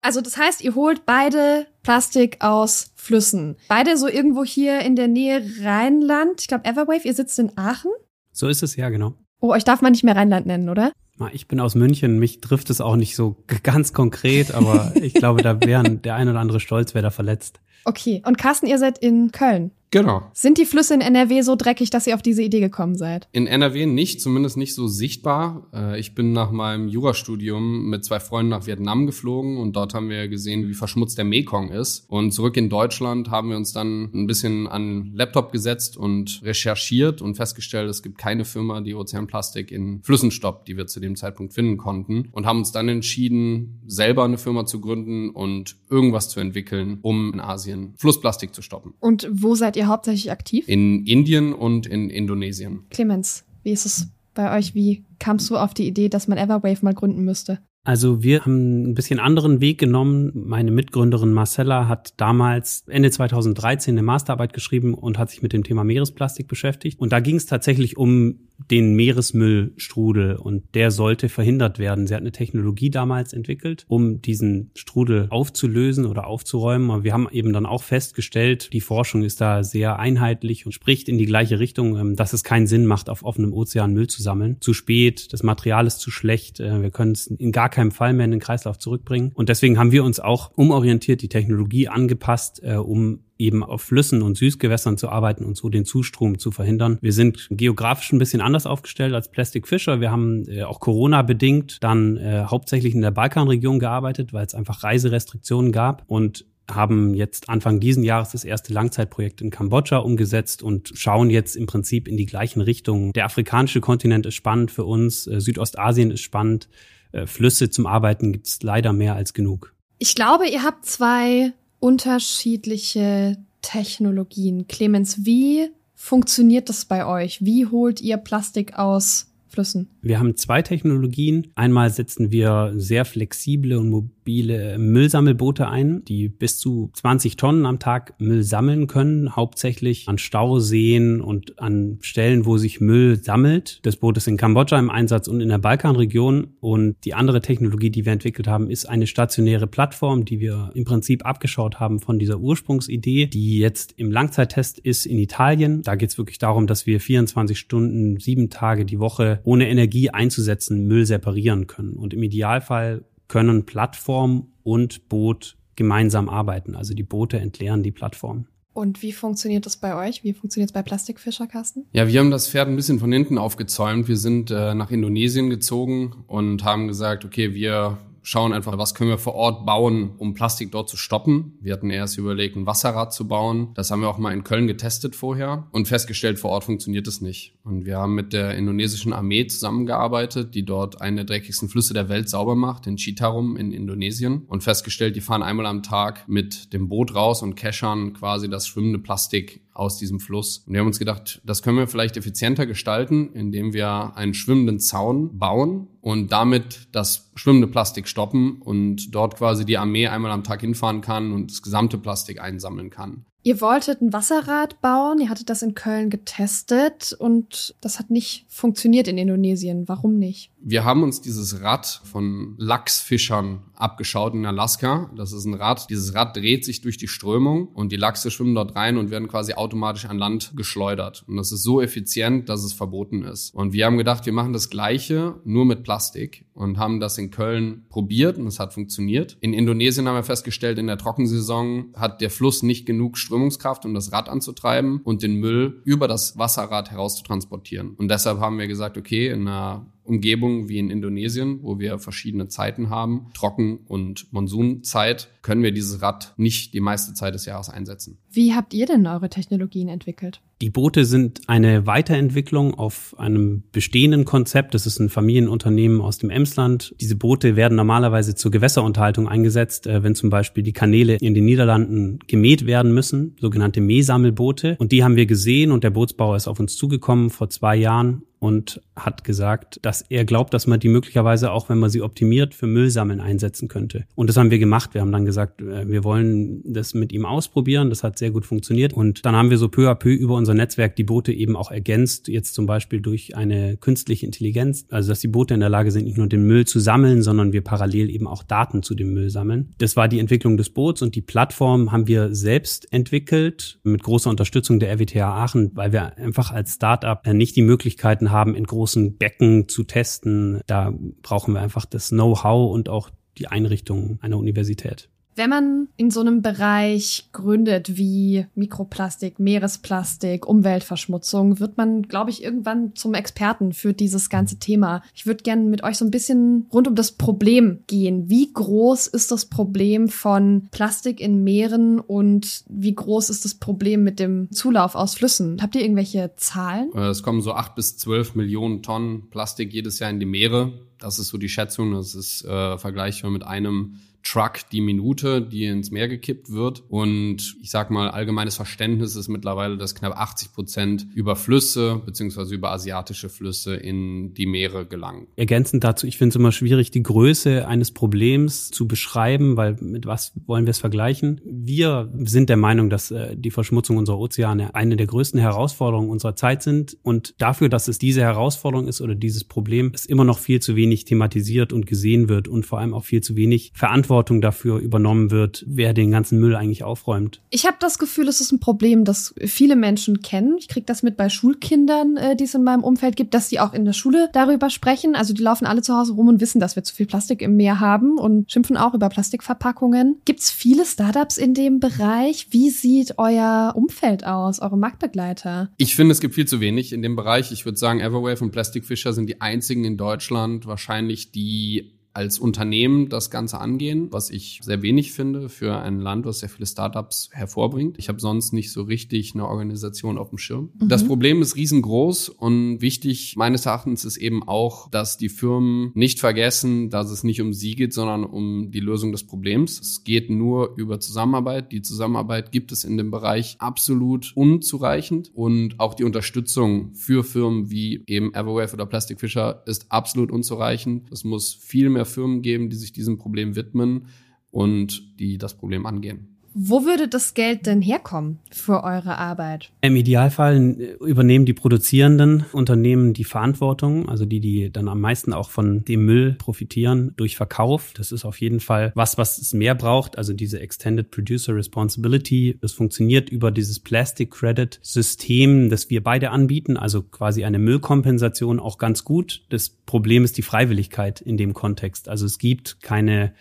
Also 0.04 0.22
das 0.22 0.38
heißt, 0.38 0.62
ihr 0.62 0.74
holt 0.76 1.06
beide 1.06 1.68
Plastik 1.84 2.38
aus 2.40 2.92
Flüssen. 2.96 3.58
Beide 3.68 3.98
so 3.98 4.08
irgendwo 4.08 4.44
hier 4.44 4.80
in 4.80 4.96
der 4.96 5.08
Nähe 5.08 5.44
Rheinland. 5.62 6.42
Ich 6.42 6.48
glaube 6.48 6.66
Everwave, 6.66 7.06
ihr 7.06 7.14
sitzt 7.14 7.38
in 7.38 7.56
Aachen. 7.58 7.92
So 8.32 8.48
ist 8.48 8.64
es 8.64 8.76
ja, 8.76 8.90
genau. 8.90 9.14
Oh, 9.40 9.50
euch 9.50 9.64
darf 9.64 9.82
man 9.82 9.92
nicht 9.92 10.04
mehr 10.04 10.16
Rheinland 10.16 10.46
nennen, 10.46 10.70
oder? 10.70 10.92
Ich 11.34 11.48
bin 11.48 11.60
aus 11.60 11.76
München, 11.76 12.20
mich 12.20 12.42
trifft 12.42 12.70
es 12.70 12.82
auch 12.82 12.96
nicht 12.96 13.16
so 13.16 13.38
ganz 13.64 13.94
konkret, 13.94 14.54
aber 14.54 14.94
ich 15.02 15.14
glaube, 15.14 15.44
da 15.44 15.60
wären 15.62 16.02
der 16.02 16.16
ein 16.16 16.30
oder 16.30 16.40
andere 16.40 16.60
Stolz 16.60 16.94
wäre 16.94 17.04
da 17.04 17.10
verletzt. 17.12 17.60
Okay. 17.86 18.22
Und 18.26 18.38
Carsten, 18.38 18.68
ihr 18.68 18.78
seid 18.78 18.98
in 18.98 19.32
Köln. 19.32 19.72
Genau. 19.92 20.24
Sind 20.34 20.58
die 20.58 20.66
Flüsse 20.66 20.94
in 20.94 21.02
NRW 21.02 21.42
so 21.42 21.58
dreckig, 21.58 21.90
dass 21.90 22.08
ihr 22.08 22.16
auf 22.16 22.22
diese 22.22 22.42
Idee 22.42 22.62
gekommen 22.62 22.96
seid? 22.96 23.28
In 23.34 23.46
NRW 23.46 23.86
nicht, 23.86 24.22
zumindest 24.22 24.56
nicht 24.56 24.74
so 24.74 24.88
sichtbar. 24.88 25.68
Äh, 25.74 26.00
ich 26.00 26.16
bin 26.16 26.32
nach 26.32 26.52
meinem 26.52 26.88
Jurastudium 26.88 27.90
mit 27.90 28.06
zwei 28.06 28.22
Freunden 28.22 28.52
nach 28.52 28.66
Vietnam 28.66 29.06
geflogen 29.06 29.58
und 29.58 29.76
dort 29.76 29.94
haben 29.94 30.10
wir 30.10 30.30
gesehen, 30.30 30.70
wie 30.70 30.74
verschmutzt 30.76 31.18
der 31.18 31.26
Mekong 31.26 31.72
ist. 31.72 32.06
Und 32.08 32.32
zurück 32.32 32.56
in 32.56 32.70
Deutschland 32.70 33.32
haben 33.32 33.50
wir 33.50 33.58
uns 33.58 33.74
dann 33.74 34.10
ein 34.14 34.28
bisschen 34.28 34.68
an 34.68 35.12
Laptop 35.14 35.52
gesetzt 35.52 35.98
und 35.98 36.40
recherchiert 36.42 37.22
und 37.22 37.36
festgestellt, 37.36 37.90
es 37.90 38.02
gibt 38.02 38.18
keine 38.18 38.46
Firma, 38.46 38.80
die 38.80 38.96
Ozeanplastik 38.96 39.72
in 39.72 40.02
Flüssen 40.04 40.32
stoppt, 40.32 40.70
die 40.70 40.78
wir 40.78 40.88
zu 40.88 41.02
dem 41.02 41.18
Zeitpunkt 41.18 41.54
finden 41.54 41.76
konnten. 41.76 42.30
Und 42.32 42.46
haben 42.46 42.60
uns 42.60 42.72
dann 42.72 42.88
entschieden, 42.88 43.82
selber 43.88 44.24
eine 44.24 44.38
Firma 44.38 44.66
zu 44.66 44.80
gründen 44.80 45.32
und 45.32 45.76
irgendwas 45.90 46.30
zu 46.30 46.40
entwickeln, 46.40 47.00
um 47.02 47.34
in 47.34 47.42
Asien 47.42 47.94
Flussplastik 47.98 48.56
zu 48.56 48.62
stoppen. 48.62 48.94
Und 49.02 49.28
wo 49.30 49.54
seid 49.56 49.76
ihr 49.76 49.81
ihr 49.82 49.88
hauptsächlich 49.88 50.32
aktiv? 50.32 50.68
In 50.68 51.06
Indien 51.06 51.54
und 51.54 51.86
in 51.86 52.10
Indonesien. 52.10 52.84
Clemens, 52.90 53.46
wie 53.64 53.72
ist 53.72 53.86
es 53.86 54.08
bei 54.34 54.58
euch? 54.58 54.74
Wie 54.74 55.04
kamst 55.20 55.50
du 55.50 55.58
auf 55.58 55.74
die 55.74 55.88
Idee, 55.88 56.10
dass 56.10 56.28
man 56.28 56.38
Everwave 56.38 56.80
mal 56.82 56.94
gründen 56.94 57.24
müsste? 57.24 57.60
Also 57.84 58.22
wir 58.22 58.42
haben 58.42 58.92
ein 58.92 58.94
bisschen 58.94 59.20
anderen 59.20 59.60
Weg 59.60 59.80
genommen. 59.80 60.32
Meine 60.36 60.70
Mitgründerin 60.70 61.34
Marcella 61.34 61.88
hat 61.88 62.14
damals 62.18 62.84
Ende 62.88 63.10
2013 63.10 63.96
eine 63.96 64.04
Masterarbeit 64.04 64.54
geschrieben 64.54 64.94
und 64.94 65.18
hat 65.18 65.32
sich 65.32 65.42
mit 65.42 65.52
dem 65.52 65.64
Thema 65.64 65.84
Meeresplastik 65.84 66.48
beschäftigt. 66.48 67.00
Und 67.00 67.12
da 67.12 67.20
ging 67.20 67.38
es 67.38 67.48
tatsächlich 67.48 67.98
um 67.98 68.48
den 68.70 68.96
Meeresmüllstrudel 68.96 70.36
und 70.36 70.64
der 70.74 70.92
sollte 70.92 71.30
verhindert 71.30 71.80
werden. 71.80 72.08
Sie 72.08 72.14
hat 72.14 72.22
eine 72.22 72.32
Technologie 72.32 72.90
damals 72.90 73.34
entwickelt, 73.34 73.86
um 73.88 74.22
diesen 74.22 74.72
Strudel 74.76 75.28
aufzulösen 75.30 76.06
oder 76.06 76.28
aufzuräumen. 76.28 76.92
Aber 76.92 77.04
wir 77.04 77.14
haben 77.14 77.28
eben 77.32 77.54
dann 77.54 77.66
auch 77.66 77.84
festgestellt, 77.84 78.72
die 78.74 78.82
Forschung 78.82 79.24
ist 79.24 79.42
da 79.42 79.64
sehr 79.64 80.00
einheitlich 80.00 80.66
und 80.66 80.72
spricht 80.72 81.10
in 81.10 81.18
die 81.18 81.26
gleiche 81.26 81.60
Richtung, 81.60 81.98
ähm, 81.98 82.16
dass 82.16 82.34
es 82.34 82.44
keinen 82.44 82.68
Sinn 82.68 82.86
macht, 82.86 83.10
auf 83.10 83.24
offenem 83.24 83.54
Ozean 83.54 83.94
Müll 83.94 84.08
zu 84.08 84.22
sammeln. 84.22 84.58
Zu 84.60 84.74
spät, 84.74 85.34
das 85.34 85.44
Material 85.44 85.88
ist 85.88 86.00
zu 86.00 86.12
schlecht, 86.12 86.60
äh, 86.60 86.82
wir 86.82 86.92
können 86.92 87.14
es 87.14 87.28
in 87.28 87.52
gar 87.52 87.70
keinem 87.70 87.92
Fall 87.92 88.14
mehr 88.14 88.26
in 88.26 88.32
den 88.32 88.40
Kreislauf 88.40 88.78
zurückbringen. 88.78 89.32
Und 89.34 89.50
deswegen 89.50 89.78
haben 89.78 89.92
wir 89.92 90.04
uns 90.04 90.20
auch 90.20 90.52
umorientiert, 90.56 91.22
die 91.22 91.30
Technologie 91.30 91.88
angepasst, 91.88 92.62
äh, 92.64 92.76
um 92.76 93.22
eben 93.42 93.64
auf 93.64 93.82
Flüssen 93.82 94.22
und 94.22 94.38
Süßgewässern 94.38 94.98
zu 94.98 95.10
arbeiten 95.10 95.44
und 95.44 95.58
so 95.58 95.70
den 95.70 95.86
Zustrom 95.86 96.40
zu 96.40 96.52
verhindern. 96.52 96.98
Wir 97.02 97.14
sind 97.14 97.48
geografisch 97.52 98.12
ein 98.14 98.20
bisschen 98.20 98.42
anders 98.42 98.66
aufgestellt 98.66 99.14
als 99.14 99.32
Plastic 99.32 99.68
Fisher. 99.68 100.00
Wir 100.00 100.12
haben 100.12 100.48
äh, 100.48 100.64
auch 100.64 100.80
Corona-bedingt 100.80 101.84
dann 101.84 102.18
äh, 102.18 102.46
hauptsächlich 102.48 102.94
in 102.94 103.02
der 103.02 103.12
Balkanregion 103.12 103.80
gearbeitet, 103.80 104.34
weil 104.34 104.46
es 104.46 104.56
einfach 104.56 104.84
Reiserestriktionen 104.84 105.72
gab 105.72 106.04
und 106.08 106.46
haben 106.70 107.14
jetzt 107.14 107.50
Anfang 107.50 107.80
diesen 107.80 108.04
Jahres 108.04 108.32
das 108.32 108.44
erste 108.44 108.74
Langzeitprojekt 108.74 109.42
in 109.42 109.50
Kambodscha 109.50 109.98
umgesetzt 109.98 110.64
und 110.64 110.92
schauen 110.96 111.30
jetzt 111.30 111.56
im 111.56 111.66
Prinzip 111.66 112.08
in 112.08 112.18
die 112.18 112.26
gleichen 112.26 112.62
Richtungen. 112.62 113.12
Der 113.14 113.26
afrikanische 113.26 113.82
Kontinent 113.82 114.26
ist 114.26 114.36
spannend 114.36 114.72
für 114.72 114.86
uns, 114.86 115.28
äh, 115.28 115.42
Südostasien 115.42 116.12
ist 116.12 116.22
spannend, 116.22 116.70
äh, 117.12 117.26
Flüsse 117.26 117.70
zum 117.70 117.86
Arbeiten 117.88 118.32
gibt 118.32 118.48
es 118.48 118.64
leider 118.64 118.94
mehr 118.94 119.16
als 119.16 119.34
genug. 119.34 119.74
Ich 119.98 120.16
glaube, 120.16 120.48
ihr 120.48 120.64
habt 120.64 120.86
zwei 120.86 121.54
unterschiedliche 121.82 123.38
Technologien. 123.62 124.68
Clemens, 124.68 125.26
wie 125.26 125.68
funktioniert 125.96 126.70
das 126.70 126.86
bei 126.86 127.06
euch? 127.06 127.44
Wie 127.44 127.66
holt 127.66 128.00
ihr 128.00 128.18
Plastik 128.18 128.78
aus 128.78 129.34
Flüssen? 129.50 129.90
Wir 130.02 130.20
haben 130.20 130.38
zwei 130.38 130.62
Technologien. 130.62 131.48
Einmal 131.56 131.90
setzen 131.90 132.32
wir 132.32 132.74
sehr 132.76 133.04
flexible 133.04 133.78
und 133.78 133.90
Müllsammelboote 134.26 135.68
ein, 135.68 136.04
die 136.06 136.30
bis 136.30 136.60
zu 136.60 136.92
20 136.94 137.38
Tonnen 137.38 137.66
am 137.66 137.80
Tag 137.80 138.14
Müll 138.20 138.44
sammeln 138.44 138.88
können, 138.88 139.36
hauptsächlich 139.36 140.08
an 140.08 140.18
Stauseen 140.18 141.22
und 141.22 141.60
an 141.60 141.98
Stellen, 142.02 142.46
wo 142.46 142.58
sich 142.58 142.82
Müll 142.82 143.22
sammelt. 143.22 143.80
Das 143.84 143.96
Boot 143.98 144.18
ist 144.18 144.28
in 144.28 144.38
Kambodscha 144.38 144.78
im 144.80 144.90
Einsatz 144.90 145.28
und 145.28 145.42
in 145.42 145.50
der 145.50 145.58
Balkanregion. 145.58 146.56
Und 146.60 146.98
die 147.06 147.14
andere 147.14 147.42
Technologie, 147.42 147.90
die 147.90 148.06
wir 148.06 148.14
entwickelt 148.14 148.48
haben, 148.48 148.70
ist 148.70 148.88
eine 148.88 149.08
stationäre 149.08 149.68
Plattform, 149.68 150.26
die 150.26 150.40
wir 150.40 150.72
im 150.74 150.86
Prinzip 150.86 151.26
abgeschaut 151.26 151.80
haben 151.80 152.00
von 152.00 152.20
dieser 152.20 152.40
Ursprungsidee, 152.40 153.28
die 153.28 153.60
jetzt 153.60 153.94
im 153.98 154.12
Langzeittest 154.12 154.80
ist 154.80 155.06
in 155.06 155.18
Italien. 155.18 155.82
Da 155.82 155.96
geht 155.96 156.10
es 156.10 156.18
wirklich 156.18 156.40
darum, 156.40 156.68
dass 156.68 156.86
wir 156.86 157.00
24 157.00 157.58
Stunden, 157.58 158.20
sieben 158.20 158.50
Tage 158.50 158.86
die 158.86 159.00
Woche 159.00 159.40
ohne 159.44 159.70
Energie 159.70 160.10
einzusetzen 160.10 160.88
Müll 160.88 161.06
separieren 161.06 161.68
können. 161.68 161.94
Und 161.94 162.14
im 162.14 162.24
Idealfall 162.24 163.04
können 163.32 163.66
Plattform 163.66 164.52
und 164.62 165.08
Boot 165.08 165.56
gemeinsam 165.78 166.28
arbeiten. 166.28 166.76
Also 166.76 166.94
die 166.94 167.04
Boote 167.04 167.40
entleeren 167.40 167.82
die 167.82 167.94
Plattform. 167.94 168.48
Und 168.74 169.02
wie 169.02 169.14
funktioniert 169.14 169.66
das 169.66 169.78
bei 169.78 169.96
euch? 169.96 170.26
Wie 170.26 170.34
funktioniert 170.34 170.70
es 170.70 170.74
bei 170.74 170.82
Plastikfischerkasten? 170.82 171.86
Ja, 171.94 172.10
wir 172.10 172.20
haben 172.20 172.30
das 172.30 172.50
Pferd 172.50 172.68
ein 172.68 172.76
bisschen 172.76 173.00
von 173.00 173.10
hinten 173.10 173.38
aufgezäumt. 173.38 174.10
Wir 174.10 174.18
sind 174.18 174.52
äh, 174.52 174.76
nach 174.76 174.92
Indonesien 174.92 175.50
gezogen 175.50 176.26
und 176.28 176.66
haben 176.66 176.90
gesagt, 176.90 177.24
okay, 177.24 177.54
wir 177.54 178.00
schauen 178.24 178.54
einfach, 178.54 178.78
was 178.78 178.96
können 178.96 179.10
wir 179.10 179.18
vor 179.18 179.36
Ort 179.36 179.66
bauen, 179.66 180.12
um 180.18 180.34
Plastik 180.34 180.72
dort 180.72 180.90
zu 180.90 180.98
stoppen. 180.98 181.58
Wir 181.62 181.74
hatten 181.74 181.90
erst 181.90 182.18
überlegt, 182.18 182.56
ein 182.56 182.66
Wasserrad 182.66 183.14
zu 183.14 183.28
bauen. 183.28 183.70
Das 183.74 183.92
haben 183.92 184.02
wir 184.02 184.10
auch 184.10 184.18
mal 184.18 184.34
in 184.34 184.44
Köln 184.44 184.68
getestet 184.68 185.16
vorher 185.16 185.68
und 185.72 185.88
festgestellt, 185.88 186.40
vor 186.40 186.52
Ort 186.52 186.64
funktioniert 186.64 187.08
es 187.08 187.22
nicht. 187.22 187.56
Und 187.64 187.86
wir 187.86 187.98
haben 187.98 188.16
mit 188.16 188.34
der 188.34 188.56
indonesischen 188.56 189.14
Armee 189.14 189.48
zusammengearbeitet, 189.48 190.56
die 190.56 190.64
dort 190.64 191.02
einen 191.02 191.18
der 191.18 191.26
dreckigsten 191.26 191.70
Flüsse 191.70 191.94
der 191.94 192.10
Welt 192.10 192.30
sauber 192.30 192.56
macht, 192.56 192.88
in 192.88 192.98
Citarum 192.98 193.58
in 193.58 193.72
Indonesien 193.72 194.44
und 194.48 194.64
festgestellt, 194.64 195.16
die 195.16 195.22
fahren 195.22 195.44
einmal 195.44 195.66
am 195.66 195.84
Tag 195.84 196.28
mit 196.28 196.74
dem 196.74 196.90
Boot 196.90 197.16
raus 197.16 197.42
und 197.42 197.56
keschern 197.56 198.14
quasi 198.14 198.50
das 198.50 198.68
schwimmende 198.68 199.00
Plastik 199.00 199.62
aus 199.74 199.98
diesem 199.98 200.20
Fluss. 200.20 200.64
Und 200.66 200.74
wir 200.74 200.80
haben 200.80 200.88
uns 200.88 201.00
gedacht, 201.00 201.42
das 201.46 201.62
können 201.62 201.78
wir 201.78 201.88
vielleicht 201.88 202.18
effizienter 202.18 202.66
gestalten, 202.66 203.34
indem 203.34 203.74
wir 203.74 204.14
einen 204.16 204.34
schwimmenden 204.34 204.80
Zaun 204.80 205.38
bauen 205.38 205.88
und 206.02 206.32
damit 206.32 206.90
das 206.92 207.32
schwimmende 207.36 207.68
Plastik 207.68 208.08
stoppen 208.08 208.62
und 208.62 209.16
dort 209.16 209.38
quasi 209.38 209.66
die 209.66 209.78
Armee 209.78 210.08
einmal 210.08 210.32
am 210.32 210.44
Tag 210.44 210.62
hinfahren 210.62 211.02
kann 211.02 211.32
und 211.32 211.52
das 211.52 211.62
gesamte 211.62 211.98
Plastik 211.98 212.42
einsammeln 212.42 212.90
kann. 212.90 213.26
Ihr 213.44 213.60
wolltet 213.60 214.02
ein 214.02 214.14
Wasserrad 214.14 214.82
bauen, 214.82 215.20
ihr 215.20 215.30
hattet 215.30 215.50
das 215.50 215.64
in 215.64 215.74
Köln 215.74 216.12
getestet 216.12 217.16
und 217.18 217.76
das 217.82 217.98
hat 217.98 218.12
nicht 218.12 218.46
funktioniert 218.50 219.08
in 219.08 219.18
Indonesien. 219.18 219.88
Warum 219.88 220.20
nicht? 220.20 220.52
Wir 220.64 220.86
haben 220.86 221.02
uns 221.02 221.22
dieses 221.22 221.62
Rad 221.62 222.02
von 222.04 222.54
Lachsfischern 222.60 223.64
abgeschaut 223.74 224.36
in 224.36 224.46
Alaska. 224.46 225.10
Das 225.16 225.34
ist 225.34 225.46
ein 225.46 225.56
Rad. 225.56 225.90
Dieses 225.90 226.14
Rad 226.14 226.38
dreht 226.38 226.64
sich 226.64 226.82
durch 226.82 226.98
die 226.98 227.08
Strömung 227.08 227.68
und 227.70 227.92
die 227.92 227.98
Lachse 227.98 228.30
schwimmen 228.30 228.54
dort 228.54 228.76
rein 228.76 228.98
und 228.98 229.10
werden 229.10 229.28
quasi 229.28 229.54
automatisch 229.54 230.06
an 230.06 230.20
Land 230.20 230.54
geschleudert. 230.56 231.24
Und 231.28 231.38
das 231.38 231.52
ist 231.52 231.64
so 231.64 231.82
effizient, 231.82 232.48
dass 232.48 232.64
es 232.64 232.74
verboten 232.74 233.24
ist. 233.24 233.56
Und 233.56 233.74
wir 233.74 233.88
haben 233.88 233.98
gedacht, 233.98 234.28
wir 234.28 234.34
machen 234.34 234.54
das 234.54 234.70
Gleiche, 234.70 235.42
nur 235.46 235.66
mit 235.66 235.84
Plastik 235.84 236.46
und 236.54 236.78
haben 236.78 237.00
das 237.00 237.18
in 237.18 237.32
Köln 237.32 237.86
probiert 237.90 238.38
und 238.38 238.48
es 238.48 238.60
hat 238.60 238.74
funktioniert. 238.74 239.38
In 239.40 239.54
Indonesien 239.54 240.08
haben 240.08 240.16
wir 240.16 240.24
festgestellt, 240.24 240.78
in 240.80 240.88
der 240.88 240.98
Trockensaison 240.98 241.94
hat 241.96 242.22
der 242.22 242.30
Fluss 242.30 242.64
nicht 242.64 242.86
genug 242.86 243.18
Strömungskraft, 243.18 243.86
um 243.86 243.94
das 243.94 244.12
Rad 244.12 244.30
anzutreiben 244.30 245.02
und 245.04 245.24
den 245.24 245.36
Müll 245.36 245.82
über 245.86 246.08
das 246.08 246.38
Wasserrad 246.38 246.92
herauszutransportieren. 246.92 247.96
Und 247.96 248.10
deshalb 248.10 248.40
haben 248.40 248.60
wir 248.60 248.68
gesagt, 248.68 248.98
okay, 248.98 249.30
in 249.30 249.48
einer 249.48 249.86
Umgebung 250.04 250.68
wie 250.68 250.78
in 250.78 250.90
Indonesien, 250.90 251.60
wo 251.62 251.80
wir 251.80 252.00
verschiedene 252.00 252.48
Zeiten 252.48 252.90
haben, 252.90 253.28
Trocken- 253.34 253.80
und 253.88 254.32
Monsunzeit, 254.32 255.30
können 255.42 255.64
wir 255.64 255.72
dieses 255.72 256.02
Rad 256.02 256.34
nicht 256.38 256.74
die 256.74 256.80
meiste 256.80 257.14
Zeit 257.14 257.34
des 257.34 257.46
Jahres 257.46 257.70
einsetzen. 257.70 258.18
Wie 258.30 258.54
habt 258.54 258.74
ihr 258.74 258.86
denn 258.86 259.06
eure 259.08 259.30
Technologien 259.30 259.88
entwickelt? 259.88 260.42
Die 260.62 260.70
Boote 260.70 261.06
sind 261.06 261.42
eine 261.48 261.88
Weiterentwicklung 261.88 262.76
auf 262.76 263.16
einem 263.18 263.64
bestehenden 263.72 264.26
Konzept. 264.26 264.76
Das 264.76 264.86
ist 264.86 265.00
ein 265.00 265.10
Familienunternehmen 265.10 266.02
aus 266.02 266.20
dem 266.20 266.30
Emsland. 266.30 266.94
Diese 267.02 267.16
Boote 267.16 267.56
werden 267.56 267.76
normalerweise 267.76 268.36
zur 268.36 268.52
Gewässerunterhaltung 268.52 269.28
eingesetzt, 269.28 269.88
äh, 269.88 270.04
wenn 270.04 270.14
zum 270.14 270.30
Beispiel 270.30 270.64
die 270.64 270.74
Kanäle 270.74 271.16
in 271.16 271.34
den 271.34 271.46
Niederlanden 271.46 272.20
gemäht 272.28 272.68
werden 272.68 272.94
müssen, 272.94 273.36
sogenannte 273.40 273.82
Mähsammelboote. 273.82 274.76
Und 274.78 274.92
die 274.92 275.04
haben 275.04 275.16
wir 275.16 275.26
gesehen 275.26 275.72
und 275.72 275.84
der 275.84 275.90
Bootsbauer 275.90 276.36
ist 276.36 276.48
auf 276.48 276.60
uns 276.60 276.76
zugekommen 276.76 277.32
vor 277.32 277.50
zwei 277.50 277.76
Jahren 277.76 278.24
und 278.42 278.82
hat 278.96 279.24
gesagt, 279.24 279.80
dass 279.84 280.02
er 280.10 280.26
glaubt, 280.26 280.52
dass 280.56 280.66
man 280.66 280.80
die 280.80 280.90
möglicherweise 280.90 281.52
auch, 281.52 281.70
wenn 281.70 281.78
man 281.78 281.92
sie 281.92 282.02
optimiert, 282.02 282.56
für 282.56 282.66
Müllsammeln 282.66 283.22
einsetzen 283.22 283.68
könnte. 283.68 284.06
Und 284.16 284.28
das 284.28 284.36
haben 284.36 284.50
wir 284.50 284.58
gemacht. 284.58 284.96
Wir 284.96 285.02
haben 285.02 285.12
dann 285.12 285.26
gesagt, 285.26 285.62
äh, 285.62 285.88
wir 285.88 286.04
wollen 286.04 286.64
das 286.66 286.96
mit 286.96 287.14
ihm 287.14 287.24
ausprobieren. 287.28 287.92
Das 287.92 288.04
hat 288.04 288.18
sehr 288.18 288.32
gut 288.32 288.48
funktioniert. 288.48 288.94
Und 288.94 289.28
dann 289.28 289.36
haben 289.36 289.52
wir 289.52 289.60
so 289.60 289.70
peu 289.70 289.88
à 289.92 289.94
peu 289.94 290.10
über 290.10 290.34
unser 290.34 290.56
Netzwerk 290.56 290.96
die 290.96 291.04
Boote 291.04 291.32
eben 291.32 291.56
auch 291.56 291.70
ergänzt, 291.70 292.30
jetzt 292.30 292.56
zum 292.56 292.66
Beispiel 292.66 293.00
durch 293.00 293.38
eine 293.38 293.78
künstliche 293.78 294.26
Intelligenz, 294.26 294.88
also 294.90 295.10
dass 295.10 295.20
die 295.20 295.28
Boote 295.28 295.54
in 295.54 295.60
der 295.60 295.70
Lage 295.70 295.92
sind, 295.92 296.06
nicht 296.06 296.18
nur 296.18 296.28
den 296.28 296.44
Müll 296.44 296.66
zu 296.66 296.80
sammeln, 296.80 297.22
sondern 297.22 297.54
wir 297.54 297.62
parallel 297.64 298.10
eben 298.10 298.26
auch 298.26 298.42
Daten 298.42 298.82
zu 298.82 298.96
dem 298.96 299.14
Müll 299.14 299.30
sammeln. 299.30 299.76
Das 299.78 299.96
war 299.96 300.08
die 300.08 300.20
Entwicklung 300.20 300.58
des 300.58 300.72
Boots 300.72 301.04
und 301.04 301.14
die 301.14 301.22
Plattform 301.22 301.92
haben 301.92 302.08
wir 302.08 302.34
selbst 302.34 302.92
entwickelt 302.92 303.80
mit 303.84 304.02
großer 304.02 304.32
Unterstützung 304.32 304.80
der 304.80 304.92
RWTH 304.94 305.22
Aachen, 305.22 305.72
weil 305.76 305.94
wir 305.94 306.18
einfach 306.18 306.50
als 306.52 306.74
Startup 306.74 307.24
nicht 307.28 307.56
die 307.56 307.62
Möglichkeiten 307.62 308.31
haben, 308.32 308.56
in 308.56 308.64
großen 308.64 309.18
Becken 309.18 309.68
zu 309.68 309.84
testen. 309.84 310.62
Da 310.68 310.94
brauchen 311.22 311.54
wir 311.54 311.62
einfach 311.62 311.86
das 311.86 312.10
Know-how 312.10 312.74
und 312.74 312.90
auch 312.90 313.10
die 313.38 313.48
Einrichtung 313.48 314.20
einer 314.22 314.38
Universität. 314.38 315.10
Wenn 315.36 315.50
man 315.50 315.88
in 315.96 316.12
so 316.12 316.20
einem 316.20 316.42
Bereich 316.42 317.30
gründet 317.32 317.98
wie 317.98 318.46
Mikroplastik, 318.56 319.40
Meeresplastik, 319.40 320.46
Umweltverschmutzung, 320.46 321.60
wird 321.60 321.78
man, 321.78 322.04
glaube 322.04 322.30
ich, 322.30 322.44
irgendwann 322.44 322.96
zum 322.96 323.14
Experten 323.14 323.74
für 323.74 323.94
dieses 323.94 324.30
ganze 324.30 324.60
Thema. 324.60 325.02
Ich 325.16 325.26
würde 325.26 325.44
gerne 325.44 325.64
mit 325.64 325.84
euch 325.84 325.98
so 325.98 326.06
ein 326.06 326.12
bisschen 326.12 326.68
rund 326.74 326.88
um 326.88 326.96
das 326.96 327.14
Problem 327.14 327.84
gehen. 327.88 328.30
Wie 328.30 328.52
groß 328.52 329.08
ist 329.08 329.32
das 329.32 329.46
Problem 329.46 330.10
von 330.10 330.68
Plastik 330.72 331.22
in 331.22 331.44
Meeren 331.44 332.00
und 332.00 332.64
wie 332.68 332.94
groß 332.94 333.30
ist 333.30 333.46
das 333.46 333.56
Problem 333.56 334.04
mit 334.04 334.20
dem 334.20 334.52
Zulauf 334.52 334.96
aus 334.96 335.16
Flüssen? 335.16 335.58
Habt 335.62 335.76
ihr 335.76 335.82
irgendwelche 335.82 336.32
Zahlen? 336.36 336.92
Äh, 336.94 337.08
es 337.08 337.24
kommen 337.24 337.42
so 337.42 337.54
acht 337.54 337.76
bis 337.76 337.98
zwölf 337.98 338.36
Millionen 338.36 338.84
Tonnen 338.84 339.30
Plastik 339.30 339.74
jedes 339.74 340.00
Jahr 340.00 340.10
in 340.10 340.20
die 340.20 340.26
Meere. 340.26 340.74
Das 341.00 341.20
ist 341.20 341.30
so 341.30 341.38
die 341.38 341.50
Schätzung. 341.50 341.94
Das 341.94 342.16
ist 342.16 342.46
äh, 342.46 342.78
vergleichbar 342.78 343.32
mit 343.32 343.44
einem 343.44 343.98
Truck 344.24 344.70
die 344.72 344.82
Minute, 344.82 345.42
die 345.42 345.66
ins 345.66 345.92
Meer 345.92 346.08
gekippt 346.08 346.52
wird. 346.52 346.84
Und 346.90 347.56
ich 347.62 347.72
sag 347.72 347.92
mal, 347.92 348.10
allgemeines 348.10 348.56
Verständnis 348.56 349.16
ist 349.16 349.28
mittlerweile, 349.28 349.78
dass 349.78 349.96
knapp 349.96 350.18
80 350.18 350.54
Prozent 350.54 351.08
über 351.14 351.36
Flüsse 351.36 352.02
beziehungsweise 352.06 352.54
über 352.56 352.72
asiatische 352.72 353.30
Flüsse 353.30 353.76
in 353.76 354.34
die 354.34 354.46
Meere 354.46 354.86
gelangen. 354.86 355.28
Ergänzend 355.36 355.84
dazu, 355.84 356.08
ich 356.08 356.18
finde 356.18 356.30
es 356.30 356.36
immer 356.36 356.52
schwierig, 356.52 356.92
die 356.92 357.04
Größe 357.04 357.68
eines 357.68 357.92
Problems 357.92 358.72
zu 358.72 358.88
beschreiben, 358.88 359.58
weil 359.58 359.78
mit 359.82 360.06
was 360.06 360.34
wollen 360.46 360.66
wir 360.66 360.72
es 360.72 360.80
vergleichen? 360.80 361.42
Wir 361.46 362.12
sind 362.24 362.50
der 362.50 362.58
Meinung, 362.58 362.90
dass 362.90 363.12
äh, 363.12 363.36
die 363.36 363.52
Verschmutzung 363.52 363.98
unserer 363.98 364.20
Ozeane 364.20 364.76
eine 364.76 364.98
der 364.98 365.08
größten 365.08 365.40
Herausforderungen 365.40 366.10
unserer 366.10 366.36
Zeit 366.36 366.64
sind. 366.64 366.98
Und 367.04 367.36
dafür, 367.40 367.70
dass 367.70 367.88
es 367.88 367.98
diese 367.98 368.22
Herausforderung 368.22 368.88
ist 368.88 369.02
oder 369.02 369.16
dieses 369.16 369.44
Problem, 369.44 369.92
ist 369.94 370.08
immer 370.08 370.26
noch 370.26 370.40
viel 370.40 370.60
zu 370.60 370.76
wenig 370.76 371.06
thematisiert 371.06 371.74
und 371.74 371.86
gesehen 371.86 372.30
wird 372.30 372.48
und 372.48 372.66
vor 372.66 372.80
allem 372.80 372.94
auch 372.94 373.04
viel 373.04 373.22
zu 373.22 373.36
wenig 373.36 373.72
verantwortlich 373.74 374.11
Verantwortung 374.12 374.42
dafür 374.42 374.80
übernommen 374.80 375.32
wird, 375.32 375.64
wer 375.68 375.94
den 375.94 376.12
ganzen 376.12 376.38
Müll 376.38 376.54
eigentlich 376.54 376.84
aufräumt. 376.84 377.40
Ich 377.50 377.66
habe 377.66 377.78
das 377.80 377.98
Gefühl, 377.98 378.28
es 378.28 378.42
ist 378.42 378.52
ein 378.52 378.60
Problem, 378.60 379.06
das 379.06 379.34
viele 379.46 379.78
Menschen 379.78 380.22
kennen. 380.22 380.58
Ich 380.60 380.68
kriege 380.68 380.86
das 380.86 381.02
mit 381.02 381.16
bei 381.16 381.30
Schulkindern, 381.30 382.18
äh, 382.18 382.36
die 382.36 382.44
es 382.44 382.54
in 382.54 382.64
meinem 382.64 382.84
Umfeld 382.84 383.16
gibt, 383.16 383.34
dass 383.34 383.48
die 383.48 383.62
auch 383.62 383.74
in 383.74 383.86
der 383.86 383.94
Schule 383.94 384.30
darüber 384.34 384.70
sprechen. 384.70 385.16
Also 385.16 385.34
die 385.34 385.42
laufen 385.42 385.66
alle 385.66 385.82
zu 385.82 385.96
Hause 385.96 386.14
rum 386.14 386.28
und 386.28 386.42
wissen, 386.42 386.60
dass 386.60 386.76
wir 386.76 386.84
zu 386.84 386.94
viel 386.94 387.06
Plastik 387.06 387.42
im 387.42 387.56
Meer 387.56 387.80
haben 387.80 388.18
und 388.18 388.52
schimpfen 388.52 388.76
auch 388.76 388.94
über 388.94 389.08
Plastikverpackungen. 389.08 390.20
Gibt 390.26 390.42
es 390.42 390.52
viele 390.52 390.86
Startups 390.86 391.38
in 391.38 391.54
dem 391.54 391.80
Bereich? 391.80 392.48
Wie 392.52 392.70
sieht 392.70 393.18
euer 393.18 393.72
Umfeld 393.78 394.26
aus, 394.26 394.60
eure 394.60 394.78
Marktbegleiter? 394.78 395.70
Ich 395.78 395.96
finde, 395.96 396.12
es 396.12 396.20
gibt 396.20 396.36
viel 396.36 396.48
zu 396.48 396.60
wenig 396.60 396.92
in 396.92 397.02
dem 397.02 397.16
Bereich. 397.16 397.54
Ich 397.54 397.64
würde 397.64 397.78
sagen, 397.78 398.02
Everwave 398.02 398.44
und 398.44 398.52
Plastic 398.52 398.84
Fisher 398.84 399.14
sind 399.14 399.28
die 399.28 399.40
einzigen 399.40 399.86
in 399.86 399.96
Deutschland, 399.96 400.66
wahrscheinlich 400.66 401.32
die 401.32 401.94
als 402.14 402.40
Unternehmen 402.40 403.10
das 403.10 403.30
Ganze 403.30 403.60
angehen, 403.60 404.08
was 404.12 404.30
ich 404.30 404.60
sehr 404.64 404.82
wenig 404.82 405.14
finde 405.14 405.50
für 405.50 405.78
ein 405.78 406.00
Land, 406.00 406.26
was 406.26 406.40
sehr 406.40 406.50
viele 406.50 406.66
Startups 406.66 407.30
hervorbringt. 407.32 407.98
Ich 407.98 408.10
habe 408.10 408.20
sonst 408.20 408.52
nicht 408.52 408.72
so 408.72 408.84
richtig 408.84 409.34
eine 409.34 409.48
Organisation 409.48 410.18
auf 410.18 410.30
dem 410.30 410.38
Schirm. 410.38 410.72
Mhm. 410.80 410.90
Das 410.90 411.06
Problem 411.06 411.42
ist 411.42 411.56
riesengroß 411.56 412.30
und 412.30 412.82
wichtig 412.82 413.36
meines 413.38 413.66
Erachtens 413.66 414.04
ist 414.04 414.18
eben 414.18 414.44
auch, 414.48 414.90
dass 414.90 415.18
die 415.18 415.30
Firmen 415.30 415.92
nicht 415.94 416.20
vergessen, 416.20 416.90
dass 416.90 417.10
es 417.12 417.24
nicht 417.24 417.42
um 417.42 417.54
sie 417.54 417.76
geht, 417.76 417.94
sondern 417.94 418.26
um 418.26 418.72
die 418.72 418.80
Lösung 418.80 419.12
des 419.12 419.26
Problems. 419.26 419.80
Es 419.80 420.04
geht 420.04 420.30
nur 420.30 420.76
über 420.76 421.00
Zusammenarbeit. 421.00 421.72
Die 421.72 421.82
Zusammenarbeit 421.82 422.52
gibt 422.52 422.72
es 422.72 422.84
in 422.84 422.98
dem 422.98 423.12
Bereich 423.12 423.56
absolut 423.60 424.34
unzureichend 424.36 425.32
und 425.34 425.80
auch 425.80 425.94
die 425.94 426.04
Unterstützung 426.04 426.94
für 426.94 427.24
Firmen 427.24 427.72
wie 427.72 428.04
eben 428.08 428.34
Everwave 428.34 428.74
oder 428.74 428.86
Plastic 428.86 429.20
Fisher 429.20 429.64
ist 429.66 429.92
absolut 429.92 430.32
unzureichend. 430.32 431.12
Es 431.12 431.24
muss 431.24 431.54
viel 431.54 431.90
mehr 431.90 432.01
mehr 432.02 432.06
Firmen 432.06 432.42
geben, 432.42 432.70
die 432.70 432.76
sich 432.76 432.92
diesem 432.92 433.18
Problem 433.18 433.56
widmen 433.56 434.08
und 434.50 435.20
die 435.20 435.38
das 435.38 435.56
Problem 435.56 435.86
angehen. 435.86 436.31
Wo 436.54 436.84
würde 436.84 437.08
das 437.08 437.34
Geld 437.34 437.66
denn 437.66 437.82
herkommen 437.82 438.40
für 438.52 438.84
eure 438.84 439.18
Arbeit? 439.18 439.72
Im 439.82 439.96
Idealfall 439.96 440.58
übernehmen 441.00 441.46
die 441.46 441.54
produzierenden 441.54 442.46
Unternehmen 442.52 443.14
die 443.14 443.24
Verantwortung, 443.24 444.10
also 444.10 444.26
die, 444.26 444.42
die 444.42 444.72
dann 444.72 444.90
am 444.90 445.00
meisten 445.00 445.32
auch 445.32 445.50
von 445.50 445.86
dem 445.86 446.06
Müll 446.06 446.34
profitieren 446.34 447.14
durch 447.16 447.38
Verkauf. 447.38 447.94
Das 447.96 448.12
ist 448.12 448.26
auf 448.26 448.42
jeden 448.42 448.60
Fall 448.60 448.92
was, 448.96 449.18
was 449.18 449.38
es 449.38 449.54
mehr 449.54 449.76
braucht, 449.76 450.18
also 450.18 450.34
diese 450.34 450.60
Extended 450.60 451.10
Producer 451.10 451.56
Responsibility. 451.56 452.58
Das 452.60 452.74
funktioniert 452.74 453.30
über 453.30 453.52
dieses 453.52 453.80
Plastic 453.80 454.32
Credit 454.32 454.78
System, 454.82 455.70
das 455.70 455.90
wir 455.90 456.04
beide 456.04 456.32
anbieten, 456.32 456.76
also 456.76 457.02
quasi 457.02 457.46
eine 457.46 457.60
Müllkompensation 457.60 458.60
auch 458.60 458.78
ganz 458.78 459.06
gut. 459.06 459.44
Das 459.50 459.70
Problem 459.70 460.26
ist 460.26 460.38
die 460.38 460.42
Freiwilligkeit 460.42 461.22
in 461.22 461.38
dem 461.38 461.54
Kontext. 461.54 462.10
Also 462.10 462.26
es 462.26 462.40
gibt 462.40 462.82
keine 462.82 463.34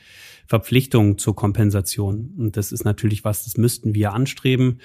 Verpflichtung 0.51 1.17
zur 1.17 1.37
Kompensation. 1.37 2.35
Und 2.37 2.57
das 2.57 2.73
ist 2.73 2.85
natürlich 2.85 3.23
was, 3.25 3.45
das 3.45 3.57
müssten 3.57 3.95
wir 3.95 4.13
anstreben. 4.13 4.81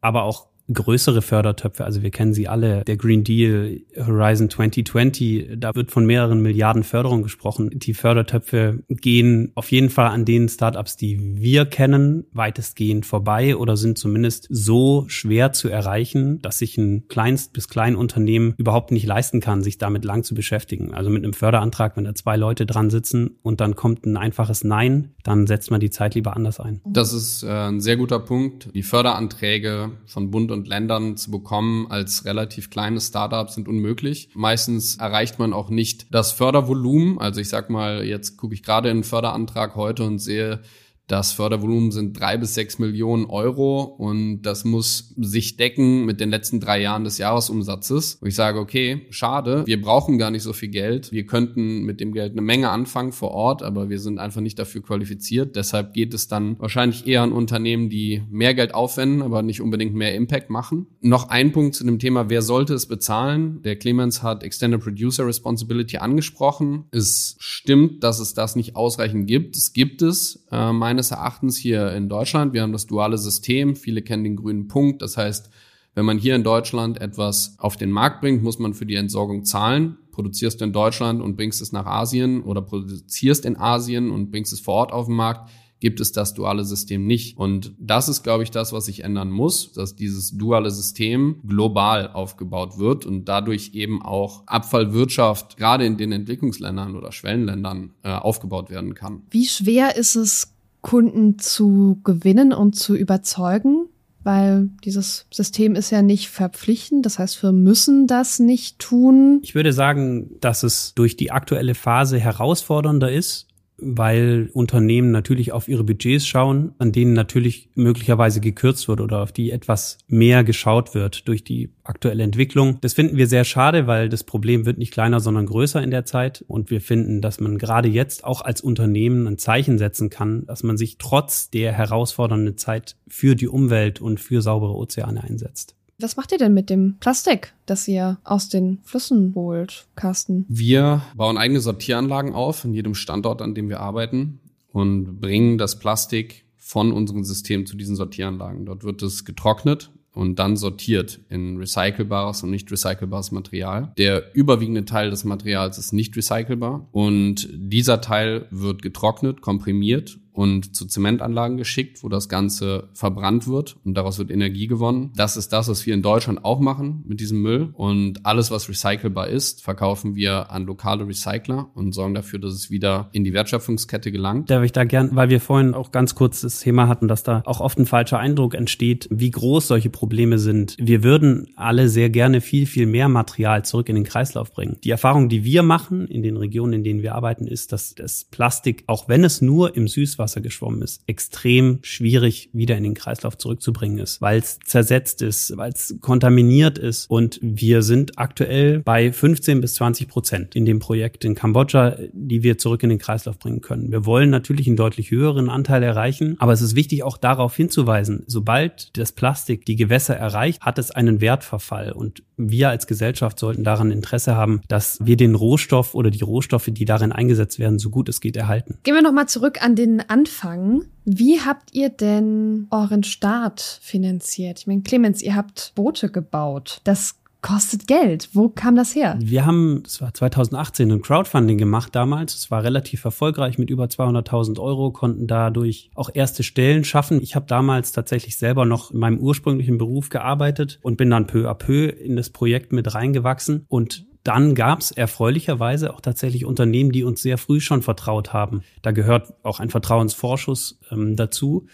Aber 0.00 0.24
auch 0.24 0.48
größere 0.72 1.22
Fördertöpfe, 1.22 1.84
also 1.84 2.02
wir 2.02 2.10
kennen 2.10 2.32
sie 2.32 2.48
alle, 2.48 2.84
der 2.84 2.96
Green 2.96 3.24
Deal, 3.24 3.80
Horizon 3.96 4.48
2020, 4.48 5.58
da 5.58 5.74
wird 5.74 5.90
von 5.90 6.06
mehreren 6.06 6.40
Milliarden 6.40 6.84
Förderung 6.84 7.22
gesprochen. 7.22 7.70
Die 7.72 7.94
Fördertöpfe 7.94 8.82
gehen 8.88 9.52
auf 9.54 9.70
jeden 9.70 9.90
Fall 9.90 10.06
an 10.06 10.24
den 10.24 10.48
Startups, 10.48 10.96
die 10.96 11.36
wir 11.36 11.66
kennen, 11.66 12.24
weitestgehend 12.32 13.04
vorbei 13.04 13.56
oder 13.56 13.76
sind 13.76 13.98
zumindest 13.98 14.46
so 14.50 15.04
schwer 15.08 15.52
zu 15.52 15.68
erreichen, 15.68 16.40
dass 16.40 16.58
sich 16.58 16.78
ein 16.78 17.08
Kleinst- 17.08 17.52
bis 17.52 17.68
Kleinunternehmen 17.68 18.54
überhaupt 18.56 18.90
nicht 18.90 19.06
leisten 19.06 19.40
kann, 19.40 19.62
sich 19.62 19.78
damit 19.78 20.04
lang 20.04 20.24
zu 20.24 20.34
beschäftigen. 20.34 20.94
Also 20.94 21.10
mit 21.10 21.24
einem 21.24 21.34
Förderantrag, 21.34 21.96
wenn 21.96 22.04
da 22.04 22.14
zwei 22.14 22.36
Leute 22.36 22.64
dran 22.64 22.88
sitzen 22.88 23.38
und 23.42 23.60
dann 23.60 23.74
kommt 23.74 24.06
ein 24.06 24.16
einfaches 24.16 24.64
Nein, 24.64 25.14
dann 25.22 25.46
setzt 25.46 25.70
man 25.70 25.80
die 25.80 25.90
Zeit 25.90 26.14
lieber 26.14 26.34
anders 26.36 26.58
ein. 26.58 26.80
Das 26.86 27.12
ist 27.12 27.42
äh, 27.42 27.48
ein 27.48 27.80
sehr 27.80 27.96
guter 27.96 28.18
Punkt. 28.18 28.68
Die 28.74 28.82
Förderanträge 28.82 29.92
von 30.06 30.30
Bund 30.30 30.50
und 30.54 30.66
Ländern 30.66 31.18
zu 31.18 31.30
bekommen 31.30 31.86
als 31.90 32.24
relativ 32.24 32.70
kleines 32.70 33.08
Startup 33.08 33.50
sind 33.50 33.68
unmöglich. 33.68 34.30
Meistens 34.34 34.96
erreicht 34.96 35.38
man 35.38 35.52
auch 35.52 35.68
nicht 35.68 36.06
das 36.10 36.32
Fördervolumen. 36.32 37.18
Also 37.18 37.40
ich 37.40 37.50
sag 37.50 37.68
mal, 37.68 38.04
jetzt 38.04 38.38
gucke 38.38 38.54
ich 38.54 38.62
gerade 38.62 38.88
in 38.88 38.98
einen 38.98 39.04
Förderantrag 39.04 39.74
heute 39.74 40.04
und 40.04 40.18
sehe, 40.18 40.60
das 41.06 41.32
Fördervolumen 41.32 41.90
sind 41.90 42.18
drei 42.18 42.38
bis 42.38 42.54
sechs 42.54 42.78
Millionen 42.78 43.26
Euro 43.26 43.82
und 43.82 44.42
das 44.42 44.64
muss 44.64 45.12
sich 45.18 45.56
decken 45.56 46.06
mit 46.06 46.18
den 46.18 46.30
letzten 46.30 46.60
drei 46.60 46.80
Jahren 46.80 47.04
des 47.04 47.18
Jahresumsatzes. 47.18 48.16
Und 48.20 48.28
ich 48.28 48.34
sage, 48.34 48.58
okay, 48.58 49.02
schade, 49.10 49.64
wir 49.66 49.80
brauchen 49.80 50.16
gar 50.16 50.30
nicht 50.30 50.42
so 50.42 50.54
viel 50.54 50.70
Geld. 50.70 51.12
Wir 51.12 51.26
könnten 51.26 51.82
mit 51.82 52.00
dem 52.00 52.12
Geld 52.12 52.32
eine 52.32 52.40
Menge 52.40 52.70
anfangen 52.70 53.12
vor 53.12 53.32
Ort, 53.32 53.62
aber 53.62 53.90
wir 53.90 54.00
sind 54.00 54.18
einfach 54.18 54.40
nicht 54.40 54.58
dafür 54.58 54.82
qualifiziert. 54.82 55.56
Deshalb 55.56 55.92
geht 55.92 56.14
es 56.14 56.26
dann 56.26 56.58
wahrscheinlich 56.58 57.06
eher 57.06 57.22
an 57.22 57.32
Unternehmen, 57.32 57.90
die 57.90 58.22
mehr 58.30 58.54
Geld 58.54 58.72
aufwenden, 58.72 59.20
aber 59.20 59.42
nicht 59.42 59.60
unbedingt 59.60 59.94
mehr 59.94 60.14
Impact 60.14 60.48
machen. 60.48 60.86
Noch 61.02 61.28
ein 61.28 61.52
Punkt 61.52 61.74
zu 61.74 61.84
dem 61.84 61.98
Thema, 61.98 62.30
wer 62.30 62.40
sollte 62.40 62.72
es 62.72 62.86
bezahlen? 62.86 63.60
Der 63.62 63.76
Clemens 63.76 64.22
hat 64.22 64.42
Extended 64.42 64.80
Producer 64.80 65.26
Responsibility 65.26 65.98
angesprochen. 65.98 66.84
Es 66.92 67.36
stimmt, 67.40 68.02
dass 68.02 68.20
es 68.20 68.32
das 68.32 68.56
nicht 68.56 68.74
ausreichend 68.74 69.26
gibt. 69.26 69.56
Es 69.56 69.74
gibt 69.74 70.00
es. 70.00 70.46
Äh, 70.50 70.72
meines 70.94 71.10
Erachtens 71.10 71.56
hier 71.56 71.90
in 71.92 72.08
Deutschland. 72.08 72.52
Wir 72.52 72.62
haben 72.62 72.70
das 72.70 72.86
duale 72.86 73.18
System. 73.18 73.74
Viele 73.74 74.00
kennen 74.00 74.22
den 74.22 74.36
grünen 74.36 74.68
Punkt. 74.68 75.02
Das 75.02 75.16
heißt, 75.16 75.50
wenn 75.96 76.04
man 76.04 76.18
hier 76.18 76.36
in 76.36 76.44
Deutschland 76.44 77.00
etwas 77.00 77.56
auf 77.58 77.76
den 77.76 77.90
Markt 77.90 78.20
bringt, 78.20 78.44
muss 78.44 78.60
man 78.60 78.74
für 78.74 78.86
die 78.86 78.94
Entsorgung 78.94 79.44
zahlen. 79.44 79.98
Produzierst 80.12 80.60
du 80.60 80.66
in 80.66 80.72
Deutschland 80.72 81.20
und 81.20 81.34
bringst 81.34 81.60
es 81.60 81.72
nach 81.72 81.86
Asien 81.86 82.42
oder 82.42 82.62
produzierst 82.62 83.44
in 83.44 83.56
Asien 83.56 84.12
und 84.12 84.30
bringst 84.30 84.52
es 84.52 84.60
vor 84.60 84.74
Ort 84.74 84.92
auf 84.92 85.06
den 85.06 85.16
Markt, 85.16 85.50
gibt 85.80 85.98
es 85.98 86.12
das 86.12 86.32
duale 86.32 86.64
System 86.64 87.06
nicht. 87.08 87.36
Und 87.36 87.74
das 87.80 88.08
ist, 88.08 88.22
glaube 88.22 88.44
ich, 88.44 88.52
das, 88.52 88.72
was 88.72 88.86
sich 88.86 89.02
ändern 89.02 89.32
muss, 89.32 89.72
dass 89.72 89.96
dieses 89.96 90.36
duale 90.36 90.70
System 90.70 91.40
global 91.44 92.12
aufgebaut 92.12 92.78
wird 92.78 93.04
und 93.04 93.24
dadurch 93.24 93.72
eben 93.74 94.00
auch 94.00 94.46
Abfallwirtschaft 94.46 95.56
gerade 95.56 95.84
in 95.84 95.96
den 95.96 96.12
Entwicklungsländern 96.12 96.94
oder 96.94 97.10
Schwellenländern 97.10 97.94
äh, 98.04 98.12
aufgebaut 98.12 98.70
werden 98.70 98.94
kann. 98.94 99.22
Wie 99.30 99.46
schwer 99.46 99.96
ist 99.96 100.14
es 100.14 100.53
Kunden 100.84 101.38
zu 101.38 101.98
gewinnen 102.04 102.52
und 102.52 102.76
zu 102.76 102.94
überzeugen, 102.94 103.86
weil 104.22 104.68
dieses 104.84 105.26
System 105.32 105.76
ist 105.76 105.90
ja 105.90 106.02
nicht 106.02 106.28
verpflichtend. 106.28 107.06
Das 107.06 107.18
heißt, 107.18 107.42
wir 107.42 107.52
müssen 107.52 108.06
das 108.06 108.38
nicht 108.38 108.80
tun. 108.80 109.40
Ich 109.42 109.54
würde 109.54 109.72
sagen, 109.72 110.36
dass 110.40 110.62
es 110.62 110.92
durch 110.94 111.16
die 111.16 111.30
aktuelle 111.30 111.74
Phase 111.74 112.18
herausfordernder 112.18 113.10
ist, 113.10 113.48
weil 113.84 114.50
Unternehmen 114.52 115.10
natürlich 115.10 115.52
auf 115.52 115.68
ihre 115.68 115.84
Budgets 115.84 116.26
schauen, 116.26 116.72
an 116.78 116.92
denen 116.92 117.12
natürlich 117.12 117.68
möglicherweise 117.74 118.40
gekürzt 118.40 118.88
wird 118.88 119.00
oder 119.00 119.22
auf 119.22 119.32
die 119.32 119.50
etwas 119.50 119.98
mehr 120.08 120.44
geschaut 120.44 120.94
wird 120.94 121.28
durch 121.28 121.44
die 121.44 121.70
aktuelle 121.84 122.22
Entwicklung. 122.22 122.78
Das 122.80 122.94
finden 122.94 123.16
wir 123.16 123.26
sehr 123.26 123.44
schade, 123.44 123.86
weil 123.86 124.08
das 124.08 124.24
Problem 124.24 124.66
wird 124.66 124.78
nicht 124.78 124.92
kleiner, 124.92 125.20
sondern 125.20 125.46
größer 125.46 125.82
in 125.82 125.90
der 125.90 126.04
Zeit. 126.04 126.44
Und 126.48 126.70
wir 126.70 126.80
finden, 126.80 127.20
dass 127.20 127.40
man 127.40 127.58
gerade 127.58 127.88
jetzt 127.88 128.24
auch 128.24 128.40
als 128.40 128.60
Unternehmen 128.60 129.26
ein 129.26 129.38
Zeichen 129.38 129.78
setzen 129.78 130.10
kann, 130.10 130.46
dass 130.46 130.62
man 130.62 130.76
sich 130.76 130.98
trotz 130.98 131.50
der 131.50 131.72
herausfordernden 131.72 132.56
Zeit 132.56 132.96
für 133.06 133.36
die 133.36 133.48
Umwelt 133.48 134.00
und 134.00 134.20
für 134.20 134.42
saubere 134.42 134.74
Ozeane 134.74 135.22
einsetzt. 135.22 135.76
Was 135.98 136.16
macht 136.16 136.32
ihr 136.32 136.38
denn 136.38 136.54
mit 136.54 136.70
dem 136.70 136.96
Plastik, 136.98 137.54
das 137.66 137.86
ihr 137.86 138.18
aus 138.24 138.48
den 138.48 138.80
Flüssen 138.82 139.32
holt, 139.34 139.86
Carsten? 139.94 140.44
Wir 140.48 141.02
bauen 141.16 141.38
eigene 141.38 141.60
Sortieranlagen 141.60 142.32
auf 142.32 142.64
in 142.64 142.74
jedem 142.74 142.94
Standort, 142.94 143.40
an 143.40 143.54
dem 143.54 143.68
wir 143.68 143.80
arbeiten 143.80 144.40
und 144.72 145.20
bringen 145.20 145.56
das 145.56 145.78
Plastik 145.78 146.44
von 146.56 146.92
unserem 146.92 147.22
System 147.24 147.66
zu 147.66 147.76
diesen 147.76 147.94
Sortieranlagen. 147.94 148.66
Dort 148.66 148.82
wird 148.82 149.02
es 149.02 149.24
getrocknet 149.24 149.90
und 150.12 150.38
dann 150.38 150.56
sortiert 150.56 151.20
in 151.28 151.58
recycelbares 151.58 152.42
und 152.42 152.50
nicht 152.50 152.70
recycelbares 152.70 153.32
Material. 153.32 153.92
Der 153.98 154.34
überwiegende 154.34 154.84
Teil 154.84 155.10
des 155.10 155.24
Materials 155.24 155.78
ist 155.78 155.92
nicht 155.92 156.16
recycelbar 156.16 156.88
und 156.92 157.48
dieser 157.52 158.00
Teil 158.00 158.46
wird 158.50 158.82
getrocknet, 158.82 159.42
komprimiert 159.42 160.18
und 160.34 160.74
zu 160.74 160.86
Zementanlagen 160.86 161.56
geschickt, 161.56 162.02
wo 162.02 162.08
das 162.08 162.28
Ganze 162.28 162.88
verbrannt 162.92 163.46
wird 163.46 163.76
und 163.84 163.94
daraus 163.94 164.18
wird 164.18 164.32
Energie 164.32 164.66
gewonnen. 164.66 165.12
Das 165.16 165.36
ist 165.36 165.52
das, 165.52 165.68
was 165.68 165.86
wir 165.86 165.94
in 165.94 166.02
Deutschland 166.02 166.44
auch 166.44 166.58
machen 166.58 167.04
mit 167.06 167.20
diesem 167.20 167.40
Müll. 167.40 167.70
Und 167.74 168.26
alles, 168.26 168.50
was 168.50 168.68
recycelbar 168.68 169.28
ist, 169.28 169.62
verkaufen 169.62 170.16
wir 170.16 170.50
an 170.50 170.66
lokale 170.66 171.06
Recycler 171.06 171.70
und 171.74 171.92
sorgen 171.92 172.14
dafür, 172.14 172.40
dass 172.40 172.52
es 172.52 172.68
wieder 172.68 173.08
in 173.12 173.22
die 173.22 173.32
Wertschöpfungskette 173.32 174.10
gelangt. 174.10 174.50
Darf 174.50 174.64
ich 174.64 174.72
da 174.72 174.82
gern, 174.82 175.10
weil 175.12 175.28
wir 175.28 175.40
vorhin 175.40 175.72
auch 175.72 175.92
ganz 175.92 176.16
kurz 176.16 176.40
das 176.40 176.58
Thema 176.58 176.88
hatten, 176.88 177.06
dass 177.06 177.22
da 177.22 177.42
auch 177.46 177.60
oft 177.60 177.78
ein 177.78 177.86
falscher 177.86 178.18
Eindruck 178.18 178.54
entsteht, 178.54 179.06
wie 179.10 179.30
groß 179.30 179.68
solche 179.68 179.90
Probleme 179.90 180.40
sind. 180.40 180.76
Wir 180.80 181.04
würden 181.04 181.46
alle 181.54 181.88
sehr 181.88 182.10
gerne 182.10 182.40
viel, 182.40 182.66
viel 182.66 182.86
mehr 182.86 183.08
Material 183.08 183.64
zurück 183.64 183.88
in 183.88 183.94
den 183.94 184.04
Kreislauf 184.04 184.52
bringen. 184.52 184.78
Die 184.82 184.90
Erfahrung, 184.90 185.28
die 185.28 185.44
wir 185.44 185.62
machen 185.62 186.08
in 186.08 186.24
den 186.24 186.36
Regionen, 186.36 186.72
in 186.72 186.84
denen 186.84 187.02
wir 187.02 187.14
arbeiten, 187.14 187.46
ist, 187.46 187.70
dass 187.70 187.94
das 187.94 188.24
Plastik, 188.24 188.82
auch 188.88 189.08
wenn 189.08 189.22
es 189.22 189.40
nur 189.40 189.76
im 189.76 189.86
Süßwasser 189.86 190.23
Süßwasser 190.24 190.40
geschwommen 190.40 190.82
ist, 190.82 191.02
extrem 191.06 191.78
schwierig 191.82 192.50
wieder 192.52 192.76
in 192.76 192.84
den 192.84 192.94
Kreislauf 192.94 193.36
zurückzubringen 193.38 193.98
ist, 193.98 194.20
weil 194.20 194.38
es 194.38 194.58
zersetzt 194.64 195.22
ist, 195.22 195.56
weil 195.56 195.72
es 195.72 195.96
kontaminiert 196.00 196.78
ist. 196.78 197.10
Und 197.10 197.38
wir 197.42 197.82
sind 197.82 198.18
aktuell 198.18 198.80
bei 198.80 199.12
15 199.12 199.60
bis 199.60 199.74
20 199.74 200.08
Prozent 200.08 200.56
in 200.56 200.64
dem 200.64 200.78
Projekt 200.78 201.24
in 201.24 201.34
Kambodscha, 201.34 201.96
die 202.12 202.42
wir 202.42 202.58
zurück 202.58 202.82
in 202.82 202.88
den 202.88 202.98
Kreislauf 202.98 203.38
bringen 203.38 203.60
können. 203.60 203.90
Wir 203.90 204.06
wollen 204.06 204.30
natürlich 204.30 204.66
einen 204.66 204.76
deutlich 204.76 205.10
höheren 205.10 205.50
Anteil 205.50 205.82
erreichen, 205.82 206.36
aber 206.38 206.52
es 206.52 206.62
ist 206.62 206.74
wichtig 206.74 207.02
auch 207.02 207.18
darauf 207.18 207.54
hinzuweisen, 207.54 208.24
sobald 208.26 208.96
das 208.96 209.12
Plastik 209.12 209.66
die 209.66 209.76
Gewässer 209.76 210.16
erreicht, 210.16 210.62
hat 210.62 210.78
es 210.78 210.90
einen 210.90 211.20
Wertverfall 211.20 211.92
und 211.92 212.22
wir 212.36 212.68
als 212.68 212.86
Gesellschaft 212.86 213.38
sollten 213.38 213.64
daran 213.64 213.90
Interesse 213.90 214.36
haben, 214.36 214.60
dass 214.68 214.98
wir 215.00 215.16
den 215.16 215.34
Rohstoff 215.34 215.94
oder 215.94 216.10
die 216.10 216.22
Rohstoffe, 216.22 216.68
die 216.68 216.84
darin 216.84 217.12
eingesetzt 217.12 217.58
werden, 217.58 217.78
so 217.78 217.90
gut 217.90 218.08
es 218.08 218.20
geht 218.20 218.36
erhalten. 218.36 218.78
Gehen 218.82 218.94
wir 218.94 219.02
nochmal 219.02 219.28
zurück 219.28 219.62
an 219.62 219.76
den 219.76 220.00
Anfang. 220.14 220.84
Wie 221.04 221.40
habt 221.40 221.74
ihr 221.74 221.88
denn 221.88 222.68
euren 222.70 223.02
Start 223.02 223.80
finanziert? 223.82 224.60
Ich 224.60 224.68
meine, 224.68 224.82
Clemens, 224.82 225.20
ihr 225.20 225.34
habt 225.34 225.72
Boote 225.74 226.08
gebaut. 226.08 226.80
Das 226.84 227.16
kostet 227.42 227.88
Geld. 227.88 228.28
Wo 228.32 228.48
kam 228.48 228.76
das 228.76 228.94
her? 228.94 229.18
Wir 229.18 229.44
haben, 229.44 229.82
es 229.84 230.00
war 230.00 230.14
2018, 230.14 230.92
ein 230.92 231.02
Crowdfunding 231.02 231.58
gemacht 231.58 231.96
damals. 231.96 232.36
Es 232.36 232.48
war 232.52 232.62
relativ 232.62 233.04
erfolgreich 233.04 233.58
mit 233.58 233.70
über 233.70 233.86
200.000 233.86 234.60
Euro, 234.60 234.92
konnten 234.92 235.26
dadurch 235.26 235.90
auch 235.96 236.10
erste 236.14 236.44
Stellen 236.44 236.84
schaffen. 236.84 237.20
Ich 237.20 237.34
habe 237.34 237.46
damals 237.46 237.90
tatsächlich 237.90 238.36
selber 238.36 238.66
noch 238.66 238.92
in 238.92 239.00
meinem 239.00 239.18
ursprünglichen 239.18 239.78
Beruf 239.78 240.10
gearbeitet 240.10 240.78
und 240.82 240.96
bin 240.96 241.10
dann 241.10 241.26
peu 241.26 241.50
à 241.50 241.54
peu 241.54 241.88
in 241.88 242.14
das 242.14 242.30
Projekt 242.30 242.72
mit 242.72 242.94
reingewachsen 242.94 243.66
und 243.68 244.06
dann 244.24 244.54
gab 244.54 244.80
es 244.80 244.90
erfreulicherweise 244.90 245.92
auch 245.92 246.00
tatsächlich 246.00 246.44
Unternehmen, 246.44 246.92
die 246.92 247.04
uns 247.04 247.22
sehr 247.22 247.38
früh 247.38 247.60
schon 247.60 247.82
vertraut 247.82 248.32
haben. 248.32 248.62
Da 248.82 248.90
gehört 248.90 249.34
auch 249.42 249.60
ein 249.60 249.70
Vertrauensvorschuss 249.70 250.80
ähm, 250.90 251.14
dazu, 251.14 251.66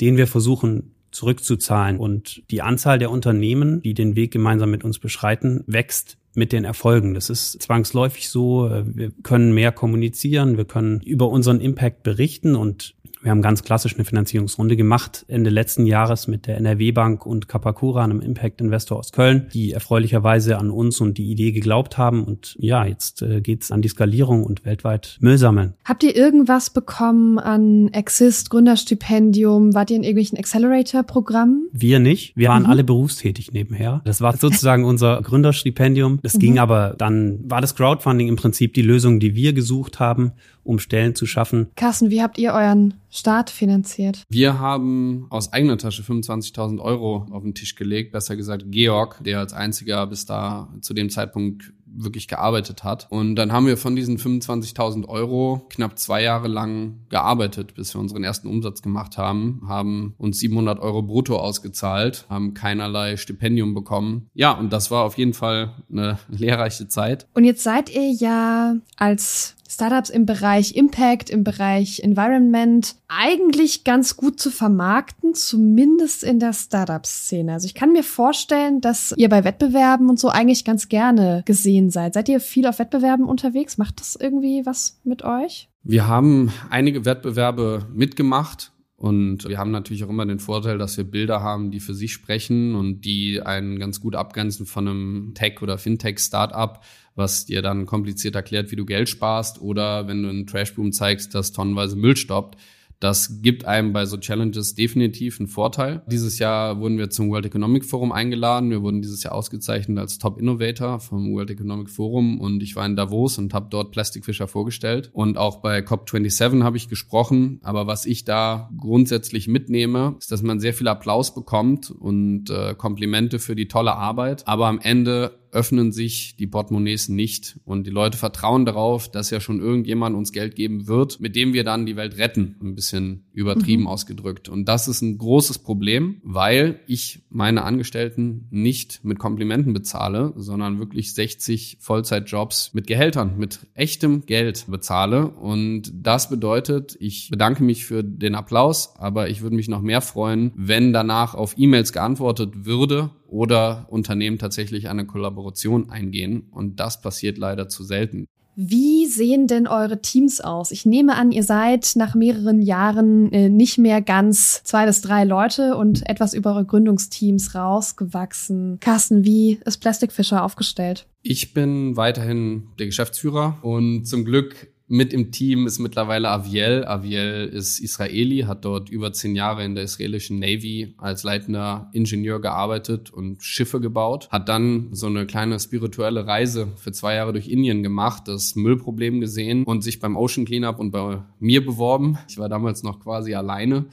den 0.00 0.16
wir 0.16 0.26
versuchen 0.26 0.94
zurückzuzahlen. 1.10 1.98
Und 1.98 2.42
die 2.50 2.62
Anzahl 2.62 2.98
der 2.98 3.10
Unternehmen, 3.10 3.82
die 3.82 3.94
den 3.94 4.16
Weg 4.16 4.32
gemeinsam 4.32 4.70
mit 4.70 4.84
uns 4.84 4.98
beschreiten, 4.98 5.64
wächst 5.66 6.16
mit 6.38 6.52
den 6.52 6.64
Erfolgen. 6.64 7.14
Das 7.14 7.28
ist 7.28 7.60
zwangsläufig 7.60 8.30
so. 8.30 8.70
Wir 8.84 9.10
können 9.22 9.52
mehr 9.52 9.72
kommunizieren, 9.72 10.56
wir 10.56 10.64
können 10.64 11.00
über 11.00 11.28
unseren 11.28 11.60
Impact 11.60 12.02
berichten 12.02 12.54
und 12.54 12.94
wir 13.22 13.32
haben 13.32 13.42
ganz 13.42 13.64
klassisch 13.64 13.94
eine 13.94 14.04
Finanzierungsrunde 14.04 14.76
gemacht 14.76 15.24
Ende 15.28 15.50
letzten 15.50 15.86
Jahres 15.86 16.28
mit 16.28 16.46
der 16.46 16.56
NRW 16.58 16.92
Bank 16.92 17.26
und 17.26 17.48
Kapakura, 17.48 18.04
einem 18.04 18.20
Impact 18.20 18.60
Investor 18.60 18.98
aus 18.98 19.12
Köln, 19.12 19.48
die 19.52 19.72
erfreulicherweise 19.72 20.56
an 20.58 20.70
uns 20.70 21.00
und 21.00 21.18
die 21.18 21.30
Idee 21.30 21.50
geglaubt 21.50 21.98
haben. 21.98 22.24
Und 22.24 22.56
ja, 22.60 22.84
jetzt 22.84 23.22
äh, 23.22 23.40
geht's 23.40 23.72
an 23.72 23.82
die 23.82 23.88
Skalierung 23.88 24.44
und 24.44 24.64
weltweit 24.64 25.18
Müll 25.20 25.36
sammeln. 25.36 25.74
Habt 25.84 26.04
ihr 26.04 26.14
irgendwas 26.14 26.70
bekommen 26.70 27.38
an 27.38 27.88
Exist, 27.88 28.50
Gründerstipendium? 28.50 29.74
Wart 29.74 29.90
ihr 29.90 29.96
in 29.96 30.04
irgendwelchen 30.04 30.38
Accelerator-Programmen? 30.38 31.68
Wir 31.72 31.98
nicht. 31.98 32.36
Wir 32.36 32.50
waren 32.50 32.64
mhm. 32.64 32.70
alle 32.70 32.84
berufstätig 32.84 33.52
nebenher. 33.52 34.00
Das 34.04 34.20
war 34.20 34.36
sozusagen 34.36 34.84
unser 34.84 35.20
Gründerstipendium. 35.22 36.20
Das 36.28 36.34
mhm. 36.34 36.40
ging 36.40 36.58
aber 36.58 36.94
dann, 36.98 37.50
war 37.50 37.62
das 37.62 37.74
Crowdfunding 37.74 38.28
im 38.28 38.36
Prinzip 38.36 38.74
die 38.74 38.82
Lösung, 38.82 39.18
die 39.18 39.34
wir 39.34 39.54
gesucht 39.54 39.98
haben 39.98 40.32
um 40.68 40.78
Stellen 40.78 41.14
zu 41.14 41.24
schaffen. 41.24 41.68
Carsten, 41.76 42.10
wie 42.10 42.20
habt 42.20 42.36
ihr 42.36 42.52
euren 42.52 42.92
Start 43.08 43.48
finanziert? 43.48 44.24
Wir 44.28 44.58
haben 44.58 45.26
aus 45.30 45.50
eigener 45.50 45.78
Tasche 45.78 46.02
25.000 46.02 46.78
Euro 46.78 47.26
auf 47.30 47.42
den 47.42 47.54
Tisch 47.54 47.74
gelegt, 47.74 48.12
besser 48.12 48.36
gesagt 48.36 48.66
Georg, 48.68 49.18
der 49.24 49.38
als 49.38 49.54
einziger 49.54 50.06
bis 50.06 50.26
da 50.26 50.68
zu 50.82 50.92
dem 50.92 51.08
Zeitpunkt 51.08 51.72
wirklich 51.94 52.28
gearbeitet 52.28 52.84
hat. 52.84 53.06
Und 53.10 53.36
dann 53.36 53.52
haben 53.52 53.66
wir 53.66 53.76
von 53.76 53.96
diesen 53.96 54.18
25.000 54.18 55.06
Euro 55.08 55.66
knapp 55.70 55.98
zwei 55.98 56.22
Jahre 56.22 56.48
lang 56.48 57.00
gearbeitet, 57.08 57.74
bis 57.74 57.94
wir 57.94 58.00
unseren 58.00 58.24
ersten 58.24 58.48
Umsatz 58.48 58.82
gemacht 58.82 59.18
haben, 59.18 59.62
haben 59.68 60.14
uns 60.18 60.38
700 60.38 60.80
Euro 60.80 61.02
brutto 61.02 61.36
ausgezahlt, 61.38 62.26
haben 62.28 62.54
keinerlei 62.54 63.16
Stipendium 63.16 63.74
bekommen. 63.74 64.28
Ja, 64.34 64.52
und 64.52 64.72
das 64.72 64.90
war 64.90 65.04
auf 65.04 65.18
jeden 65.18 65.34
Fall 65.34 65.74
eine 65.90 66.18
lehrreiche 66.28 66.88
Zeit. 66.88 67.26
Und 67.34 67.44
jetzt 67.44 67.62
seid 67.62 67.94
ihr 67.94 68.12
ja 68.12 68.74
als 68.96 69.56
Startups 69.68 70.08
im 70.08 70.24
Bereich 70.24 70.74
Impact, 70.74 71.28
im 71.28 71.44
Bereich 71.44 72.00
Environment 72.00 72.96
eigentlich 73.06 73.84
ganz 73.84 74.16
gut 74.16 74.40
zu 74.40 74.50
vermarkten, 74.50 75.34
zumindest 75.34 76.24
in 76.24 76.40
der 76.40 76.54
Startup-Szene. 76.54 77.52
Also 77.52 77.66
ich 77.66 77.74
kann 77.74 77.92
mir 77.92 78.02
vorstellen, 78.02 78.80
dass 78.80 79.14
ihr 79.16 79.28
bei 79.28 79.44
Wettbewerben 79.44 80.08
und 80.08 80.18
so 80.18 80.28
eigentlich 80.28 80.64
ganz 80.64 80.88
gerne 80.88 81.42
gesehen 81.44 81.90
seid. 81.90 82.14
Seid 82.14 82.28
ihr 82.30 82.40
viel 82.40 82.66
auf 82.66 82.78
Wettbewerben 82.78 83.26
unterwegs? 83.26 83.76
Macht 83.76 84.00
das 84.00 84.16
irgendwie 84.16 84.64
was 84.64 85.00
mit 85.04 85.22
euch? 85.22 85.68
Wir 85.82 86.06
haben 86.06 86.50
einige 86.70 87.04
Wettbewerbe 87.04 87.86
mitgemacht 87.92 88.72
und 88.98 89.48
wir 89.48 89.58
haben 89.58 89.70
natürlich 89.70 90.02
auch 90.02 90.08
immer 90.08 90.26
den 90.26 90.40
Vorteil, 90.40 90.76
dass 90.76 90.96
wir 90.96 91.04
Bilder 91.04 91.40
haben, 91.40 91.70
die 91.70 91.78
für 91.78 91.94
sich 91.94 92.12
sprechen 92.12 92.74
und 92.74 93.02
die 93.02 93.40
einen 93.40 93.78
ganz 93.78 94.00
gut 94.00 94.16
abgrenzen 94.16 94.66
von 94.66 94.88
einem 94.88 95.32
Tech- 95.34 95.62
oder 95.62 95.78
Fintech-Startup, 95.78 96.80
was 97.18 97.44
dir 97.44 97.60
dann 97.60 97.84
kompliziert 97.84 98.34
erklärt, 98.34 98.70
wie 98.70 98.76
du 98.76 98.86
Geld 98.86 99.08
sparst 99.08 99.60
oder 99.60 100.06
wenn 100.06 100.22
du 100.22 100.28
einen 100.28 100.46
Trashboom 100.46 100.92
zeigst, 100.92 101.34
dass 101.34 101.52
tonnenweise 101.52 101.96
Müll 101.96 102.16
stoppt. 102.16 102.56
Das 103.00 103.42
gibt 103.42 103.64
einem 103.64 103.92
bei 103.92 104.06
so 104.06 104.16
Challenges 104.16 104.74
definitiv 104.74 105.38
einen 105.38 105.46
Vorteil. 105.46 106.02
Dieses 106.10 106.40
Jahr 106.40 106.80
wurden 106.80 106.98
wir 106.98 107.10
zum 107.10 107.30
World 107.30 107.46
Economic 107.46 107.84
Forum 107.84 108.10
eingeladen. 108.10 108.70
Wir 108.70 108.82
wurden 108.82 109.02
dieses 109.02 109.22
Jahr 109.22 109.34
ausgezeichnet 109.34 109.98
als 109.98 110.18
Top 110.18 110.40
Innovator 110.40 110.98
vom 110.98 111.32
World 111.32 111.50
Economic 111.50 111.90
Forum 111.90 112.40
und 112.40 112.60
ich 112.60 112.74
war 112.74 112.84
in 112.86 112.96
Davos 112.96 113.38
und 113.38 113.54
habe 113.54 113.68
dort 113.70 113.92
Plastikfischer 113.92 114.48
vorgestellt. 114.48 115.10
Und 115.12 115.38
auch 115.38 115.60
bei 115.60 115.78
COP27 115.78 116.64
habe 116.64 116.76
ich 116.76 116.88
gesprochen. 116.88 117.60
Aber 117.62 117.86
was 117.86 118.04
ich 118.04 118.24
da 118.24 118.68
grundsätzlich 118.76 119.46
mitnehme, 119.46 120.16
ist, 120.18 120.32
dass 120.32 120.42
man 120.42 120.58
sehr 120.58 120.74
viel 120.74 120.88
Applaus 120.88 121.34
bekommt 121.34 121.92
und 121.92 122.50
äh, 122.50 122.74
Komplimente 122.74 123.38
für 123.38 123.54
die 123.54 123.68
tolle 123.68 123.94
Arbeit. 123.94 124.48
Aber 124.48 124.66
am 124.66 124.80
Ende 124.80 125.38
öffnen 125.52 125.92
sich 125.92 126.36
die 126.36 126.46
Portemonnaies 126.46 127.08
nicht 127.08 127.58
und 127.64 127.86
die 127.86 127.90
Leute 127.90 128.18
vertrauen 128.18 128.64
darauf, 128.64 129.10
dass 129.10 129.30
ja 129.30 129.40
schon 129.40 129.60
irgendjemand 129.60 130.16
uns 130.16 130.32
Geld 130.32 130.54
geben 130.56 130.86
wird, 130.86 131.20
mit 131.20 131.36
dem 131.36 131.52
wir 131.52 131.64
dann 131.64 131.86
die 131.86 131.96
Welt 131.96 132.18
retten. 132.18 132.56
Ein 132.62 132.74
bisschen 132.74 133.24
übertrieben 133.32 133.82
mhm. 133.82 133.88
ausgedrückt. 133.88 134.48
Und 134.48 134.66
das 134.66 134.88
ist 134.88 135.02
ein 135.02 135.18
großes 135.18 135.58
Problem, 135.58 136.20
weil 136.22 136.80
ich 136.86 137.20
meine 137.30 137.64
Angestellten 137.64 138.46
nicht 138.50 139.04
mit 139.04 139.18
Komplimenten 139.18 139.72
bezahle, 139.72 140.32
sondern 140.36 140.78
wirklich 140.78 141.14
60 141.14 141.78
Vollzeitjobs 141.80 142.74
mit 142.74 142.86
Gehältern, 142.86 143.38
mit 143.38 143.60
echtem 143.74 144.26
Geld 144.26 144.66
bezahle. 144.68 145.28
Und 145.28 145.92
das 145.94 146.28
bedeutet, 146.28 146.96
ich 147.00 147.30
bedanke 147.30 147.62
mich 147.62 147.84
für 147.84 148.02
den 148.02 148.34
Applaus, 148.34 148.94
aber 148.96 149.28
ich 149.28 149.42
würde 149.42 149.56
mich 149.56 149.68
noch 149.68 149.82
mehr 149.82 150.00
freuen, 150.00 150.52
wenn 150.56 150.92
danach 150.92 151.34
auf 151.34 151.54
E-Mails 151.56 151.92
geantwortet 151.92 152.64
würde 152.64 153.10
oder 153.28 153.86
Unternehmen 153.90 154.38
tatsächlich 154.38 154.88
eine 154.88 155.06
Kollaboration 155.06 155.90
eingehen. 155.90 156.48
Und 156.50 156.80
das 156.80 157.00
passiert 157.00 157.38
leider 157.38 157.68
zu 157.68 157.84
selten. 157.84 158.26
Wie 158.60 159.06
sehen 159.06 159.46
denn 159.46 159.68
eure 159.68 160.02
Teams 160.02 160.40
aus? 160.40 160.72
Ich 160.72 160.84
nehme 160.84 161.14
an, 161.14 161.30
ihr 161.30 161.44
seid 161.44 161.92
nach 161.94 162.16
mehreren 162.16 162.60
Jahren 162.60 163.30
äh, 163.30 163.48
nicht 163.48 163.78
mehr 163.78 164.02
ganz 164.02 164.64
zwei 164.64 164.84
bis 164.84 165.00
drei 165.00 165.22
Leute 165.22 165.76
und 165.76 166.08
etwas 166.08 166.34
über 166.34 166.54
eure 166.54 166.64
Gründungsteams 166.64 167.54
rausgewachsen. 167.54 168.78
Carsten, 168.80 169.24
wie 169.24 169.60
ist 169.64 169.78
Plastic 169.78 170.10
Fisher 170.10 170.42
aufgestellt? 170.42 171.06
Ich 171.22 171.54
bin 171.54 171.96
weiterhin 171.96 172.64
der 172.80 172.86
Geschäftsführer 172.86 173.58
und 173.62 174.06
zum 174.06 174.24
Glück 174.24 174.72
mit 174.90 175.12
im 175.12 175.30
Team 175.30 175.66
ist 175.66 175.78
mittlerweile 175.78 176.30
Aviel. 176.30 176.84
Aviel 176.86 177.50
ist 177.52 177.78
Israeli, 177.78 178.40
hat 178.40 178.64
dort 178.64 178.88
über 178.88 179.12
zehn 179.12 179.36
Jahre 179.36 179.62
in 179.62 179.74
der 179.74 179.84
israelischen 179.84 180.38
Navy 180.38 180.94
als 180.96 181.24
leitender 181.24 181.90
Ingenieur 181.92 182.40
gearbeitet 182.40 183.10
und 183.10 183.42
Schiffe 183.42 183.80
gebaut. 183.80 184.30
Hat 184.30 184.48
dann 184.48 184.88
so 184.92 185.06
eine 185.06 185.26
kleine 185.26 185.60
spirituelle 185.60 186.26
Reise 186.26 186.68
für 186.76 186.90
zwei 186.90 187.16
Jahre 187.16 187.32
durch 187.34 187.48
Indien 187.48 187.82
gemacht, 187.82 188.28
das 188.28 188.56
Müllproblem 188.56 189.20
gesehen 189.20 189.64
und 189.64 189.84
sich 189.84 190.00
beim 190.00 190.16
Ocean 190.16 190.46
Cleanup 190.46 190.78
und 190.78 190.90
bei 190.90 191.22
mir 191.38 191.64
beworben. 191.64 192.18
Ich 192.28 192.38
war 192.38 192.48
damals 192.48 192.82
noch 192.82 192.98
quasi 193.00 193.34
alleine. 193.34 193.86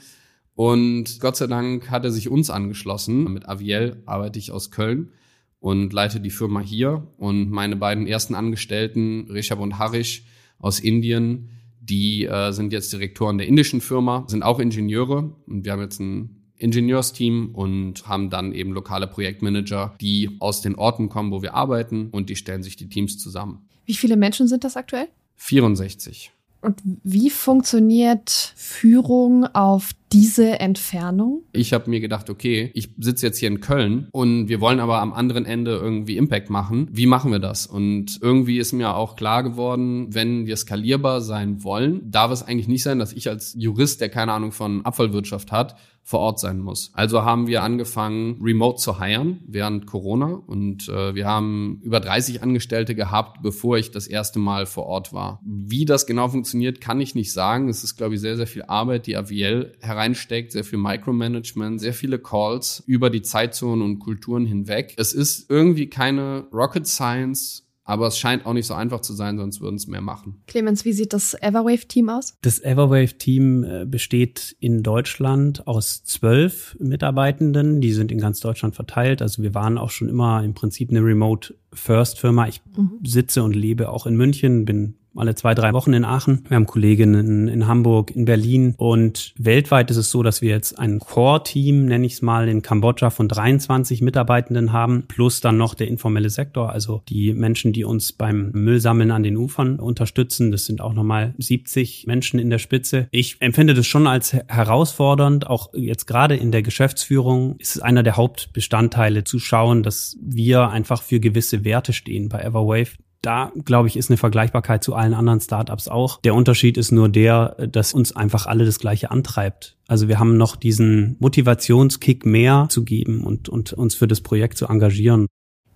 Und 0.54 1.20
Gott 1.20 1.36
sei 1.36 1.46
Dank 1.46 1.90
hat 1.90 2.04
er 2.04 2.10
sich 2.10 2.30
uns 2.30 2.48
angeschlossen. 2.48 3.30
Mit 3.34 3.46
Aviel 3.46 4.02
arbeite 4.06 4.38
ich 4.38 4.50
aus 4.50 4.70
Köln 4.70 5.12
und 5.60 5.92
leite 5.92 6.20
die 6.20 6.30
Firma 6.30 6.60
hier. 6.60 7.06
Und 7.18 7.50
meine 7.50 7.76
beiden 7.76 8.06
ersten 8.06 8.34
Angestellten, 8.34 9.28
Rishab 9.30 9.60
und 9.60 9.78
Harish, 9.78 10.24
aus 10.58 10.80
Indien, 10.80 11.50
die 11.80 12.24
äh, 12.24 12.52
sind 12.52 12.72
jetzt 12.72 12.92
Direktoren 12.92 13.38
der 13.38 13.46
indischen 13.46 13.80
Firma, 13.80 14.24
sind 14.26 14.42
auch 14.42 14.58
Ingenieure 14.58 15.34
und 15.46 15.64
wir 15.64 15.72
haben 15.72 15.82
jetzt 15.82 16.00
ein 16.00 16.42
Ingenieursteam 16.58 17.54
und 17.54 18.08
haben 18.08 18.30
dann 18.30 18.52
eben 18.52 18.72
lokale 18.72 19.06
Projektmanager, 19.06 19.94
die 20.00 20.36
aus 20.40 20.62
den 20.62 20.74
Orten 20.74 21.08
kommen, 21.08 21.30
wo 21.30 21.42
wir 21.42 21.54
arbeiten 21.54 22.08
und 22.10 22.30
die 22.30 22.36
stellen 22.36 22.62
sich 22.62 22.76
die 22.76 22.88
Teams 22.88 23.18
zusammen. 23.18 23.68
Wie 23.84 23.94
viele 23.94 24.16
Menschen 24.16 24.48
sind 24.48 24.64
das 24.64 24.76
aktuell? 24.76 25.08
64. 25.36 26.32
Und 26.60 26.80
wie 27.04 27.30
funktioniert 27.30 28.52
Führung 28.56 29.44
auf 29.54 29.90
diese 30.12 30.58
Entfernung? 30.58 31.42
Ich 31.52 31.72
habe 31.72 31.90
mir 31.90 32.00
gedacht, 32.00 32.30
okay, 32.30 32.70
ich 32.74 32.90
sitze 32.98 33.26
jetzt 33.26 33.38
hier 33.38 33.48
in 33.48 33.60
Köln 33.60 34.08
und 34.12 34.48
wir 34.48 34.60
wollen 34.60 34.80
aber 34.80 35.00
am 35.00 35.12
anderen 35.12 35.44
Ende 35.44 35.72
irgendwie 35.72 36.16
Impact 36.16 36.50
machen. 36.50 36.88
Wie 36.90 37.06
machen 37.06 37.30
wir 37.32 37.38
das? 37.38 37.66
Und 37.66 38.18
irgendwie 38.20 38.58
ist 38.58 38.72
mir 38.72 38.94
auch 38.94 39.16
klar 39.16 39.42
geworden, 39.42 40.14
wenn 40.14 40.46
wir 40.46 40.56
skalierbar 40.56 41.20
sein 41.20 41.62
wollen, 41.62 42.10
darf 42.10 42.30
es 42.30 42.42
eigentlich 42.42 42.68
nicht 42.68 42.82
sein, 42.82 42.98
dass 42.98 43.12
ich 43.12 43.28
als 43.28 43.54
Jurist, 43.58 44.00
der 44.00 44.08
keine 44.08 44.32
Ahnung 44.32 44.52
von 44.52 44.84
Abfallwirtschaft 44.84 45.52
hat, 45.52 45.76
vor 46.06 46.20
Ort 46.20 46.38
sein 46.38 46.60
muss. 46.60 46.92
Also 46.94 47.24
haben 47.24 47.48
wir 47.48 47.64
angefangen, 47.64 48.40
remote 48.40 48.80
zu 48.80 49.02
hiren 49.02 49.40
während 49.48 49.86
Corona 49.86 50.40
und 50.46 50.88
äh, 50.88 51.16
wir 51.16 51.26
haben 51.26 51.80
über 51.82 51.98
30 51.98 52.44
Angestellte 52.44 52.94
gehabt, 52.94 53.42
bevor 53.42 53.76
ich 53.76 53.90
das 53.90 54.06
erste 54.06 54.38
Mal 54.38 54.66
vor 54.66 54.86
Ort 54.86 55.12
war. 55.12 55.40
Wie 55.44 55.84
das 55.84 56.06
genau 56.06 56.28
funktioniert, 56.28 56.80
kann 56.80 57.00
ich 57.00 57.16
nicht 57.16 57.32
sagen. 57.32 57.68
Es 57.68 57.82
ist, 57.82 57.96
glaube 57.96 58.14
ich, 58.14 58.20
sehr, 58.20 58.36
sehr 58.36 58.46
viel 58.46 58.62
Arbeit, 58.62 59.08
die 59.08 59.16
AVL 59.16 59.72
hereinsteckt, 59.80 60.52
sehr 60.52 60.62
viel 60.62 60.78
Micromanagement, 60.78 61.80
sehr 61.80 61.92
viele 61.92 62.20
Calls 62.20 62.84
über 62.86 63.10
die 63.10 63.22
Zeitzonen 63.22 63.84
und 63.84 63.98
Kulturen 63.98 64.46
hinweg. 64.46 64.94
Es 64.98 65.12
ist 65.12 65.50
irgendwie 65.50 65.88
keine 65.88 66.46
Rocket 66.52 66.86
Science 66.86 67.65
aber 67.86 68.08
es 68.08 68.18
scheint 68.18 68.44
auch 68.44 68.52
nicht 68.52 68.66
so 68.66 68.74
einfach 68.74 69.00
zu 69.00 69.14
sein, 69.14 69.38
sonst 69.38 69.60
würden 69.60 69.76
es 69.76 69.86
mehr 69.86 70.00
machen. 70.00 70.42
Clemens, 70.48 70.84
wie 70.84 70.92
sieht 70.92 71.12
das 71.12 71.34
Everwave-Team 71.34 72.08
aus? 72.08 72.34
Das 72.42 72.58
Everwave-Team 72.58 73.64
äh, 73.64 73.84
besteht 73.86 74.56
in 74.58 74.82
Deutschland 74.82 75.66
aus 75.68 76.02
zwölf 76.02 76.76
Mitarbeitenden. 76.80 77.80
Die 77.80 77.92
sind 77.92 78.10
in 78.10 78.18
ganz 78.18 78.40
Deutschland 78.40 78.74
verteilt. 78.74 79.22
Also 79.22 79.42
wir 79.42 79.54
waren 79.54 79.78
auch 79.78 79.90
schon 79.90 80.08
immer 80.08 80.42
im 80.42 80.52
Prinzip 80.52 80.90
eine 80.90 81.00
Remote-First-Firma. 81.00 82.48
Ich 82.48 82.60
mhm. 82.76 82.98
sitze 83.04 83.44
und 83.44 83.54
lebe 83.54 83.88
auch 83.88 84.06
in 84.06 84.16
München, 84.16 84.64
bin 84.64 84.96
alle 85.18 85.34
zwei, 85.34 85.54
drei 85.54 85.72
Wochen 85.72 85.92
in 85.92 86.04
Aachen. 86.04 86.44
Wir 86.48 86.56
haben 86.56 86.66
Kolleginnen 86.66 87.48
in 87.48 87.66
Hamburg, 87.66 88.14
in 88.14 88.24
Berlin 88.24 88.74
und 88.76 89.34
weltweit 89.38 89.90
ist 89.90 89.96
es 89.96 90.10
so, 90.10 90.22
dass 90.22 90.42
wir 90.42 90.50
jetzt 90.50 90.78
ein 90.78 90.98
Core-Team, 90.98 91.86
nenne 91.86 92.06
ich 92.06 92.14
es 92.14 92.22
mal, 92.22 92.48
in 92.48 92.62
Kambodscha 92.62 93.10
von 93.10 93.28
23 93.28 94.02
Mitarbeitenden 94.02 94.72
haben, 94.72 95.04
plus 95.08 95.40
dann 95.40 95.56
noch 95.56 95.74
der 95.74 95.88
informelle 95.88 96.30
Sektor, 96.30 96.70
also 96.70 97.02
die 97.08 97.32
Menschen, 97.32 97.72
die 97.72 97.84
uns 97.84 98.12
beim 98.12 98.50
Müllsammeln 98.52 99.10
an 99.10 99.22
den 99.22 99.36
Ufern 99.36 99.78
unterstützen. 99.78 100.50
Das 100.50 100.66
sind 100.66 100.80
auch 100.80 100.92
nochmal 100.92 101.34
70 101.38 102.06
Menschen 102.06 102.38
in 102.38 102.50
der 102.50 102.58
Spitze. 102.58 103.08
Ich 103.10 103.36
empfinde 103.40 103.74
das 103.74 103.86
schon 103.86 104.06
als 104.06 104.32
herausfordernd, 104.32 105.46
auch 105.46 105.72
jetzt 105.74 106.06
gerade 106.06 106.36
in 106.36 106.52
der 106.52 106.62
Geschäftsführung 106.62 107.56
ist 107.58 107.76
es 107.76 107.82
einer 107.82 108.02
der 108.02 108.16
Hauptbestandteile 108.16 109.24
zu 109.24 109.38
schauen, 109.38 109.82
dass 109.82 110.16
wir 110.20 110.70
einfach 110.70 111.02
für 111.02 111.20
gewisse 111.20 111.64
Werte 111.64 111.92
stehen 111.92 112.28
bei 112.28 112.40
Everwave 112.40 112.96
da, 113.26 113.52
glaube 113.64 113.88
ich, 113.88 113.96
ist 113.96 114.08
eine 114.08 114.16
Vergleichbarkeit 114.16 114.84
zu 114.84 114.94
allen 114.94 115.12
anderen 115.12 115.40
Startups 115.40 115.88
auch. 115.88 116.20
Der 116.20 116.34
Unterschied 116.34 116.78
ist 116.78 116.92
nur 116.92 117.08
der, 117.08 117.56
dass 117.68 117.92
uns 117.92 118.14
einfach 118.14 118.46
alle 118.46 118.64
das 118.64 118.78
Gleiche 118.78 119.10
antreibt. 119.10 119.76
Also 119.88 120.06
wir 120.06 120.20
haben 120.20 120.36
noch 120.36 120.54
diesen 120.54 121.16
Motivationskick 121.18 122.24
mehr 122.24 122.66
zu 122.70 122.84
geben 122.84 123.24
und, 123.24 123.48
und 123.48 123.72
uns 123.72 123.96
für 123.96 124.06
das 124.06 124.20
Projekt 124.20 124.58
zu 124.58 124.66
engagieren. 124.68 125.26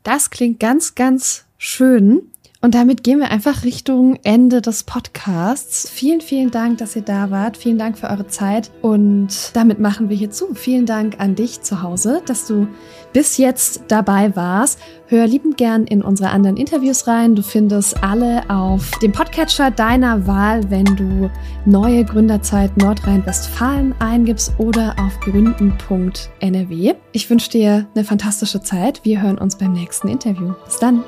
Das 0.05 0.31
klingt 0.31 0.61
ganz, 0.61 0.95
ganz 0.95 1.45
schön. 1.59 2.23
Und 2.63 2.75
damit 2.75 3.03
gehen 3.03 3.21
wir 3.21 3.31
einfach 3.31 3.65
Richtung 3.65 4.19
Ende 4.23 4.61
des 4.61 4.83
Podcasts. 4.83 5.89
Vielen, 5.89 6.21
vielen 6.21 6.51
Dank, 6.51 6.77
dass 6.79 6.95
ihr 6.95 7.01
da 7.03 7.31
wart. 7.31 7.57
Vielen 7.57 7.79
Dank 7.79 7.97
für 7.97 8.11
eure 8.11 8.27
Zeit. 8.27 8.71
Und 8.83 9.29
damit 9.55 9.79
machen 9.79 10.11
wir 10.11 10.17
hier 10.17 10.31
zu. 10.31 10.53
Vielen 10.55 10.85
Dank 10.85 11.19
an 11.21 11.35
dich 11.35 11.63
zu 11.63 11.83
Hause, 11.83 12.21
dass 12.27 12.47
du 12.47 12.69
bis 13.15 13.39
jetzt 13.39 13.85
dabei 13.89 14.37
warst. 14.37 14.79
Hör 15.07 15.27
liebend 15.27 15.57
gern 15.57 15.87
in 15.87 16.03
unsere 16.03 16.31
anderen 16.31 16.59
Interviews 16.59 17.07
rein. 17.07 17.35
Du 17.35 17.43
findest 17.43 18.05
alle 18.05 18.49
auf 18.51 18.91
dem 19.03 19.13
Podcatcher 19.13 19.71
deiner 19.71 20.27
Wahl, 20.27 20.71
wenn 20.71 20.85
du 20.85 21.31
neue 21.65 22.05
Gründerzeit 22.05 22.77
Nordrhein-Westfalen 22.77 23.95
eingibst 24.01 24.53
oder 24.59 24.95
auf 24.99 25.19
gründen.nrw. 25.21 26.95
Ich 27.13 27.31
wünsche 27.31 27.51
dir 27.51 27.87
eine 27.95 28.05
fantastische 28.05 28.61
Zeit. 28.61 29.01
Wir 29.03 29.23
hören 29.23 29.39
uns 29.39 29.57
beim 29.57 29.73
nächsten 29.73 30.09
Interview. 30.09 30.53
Bis 30.67 30.79
dann. 30.79 31.03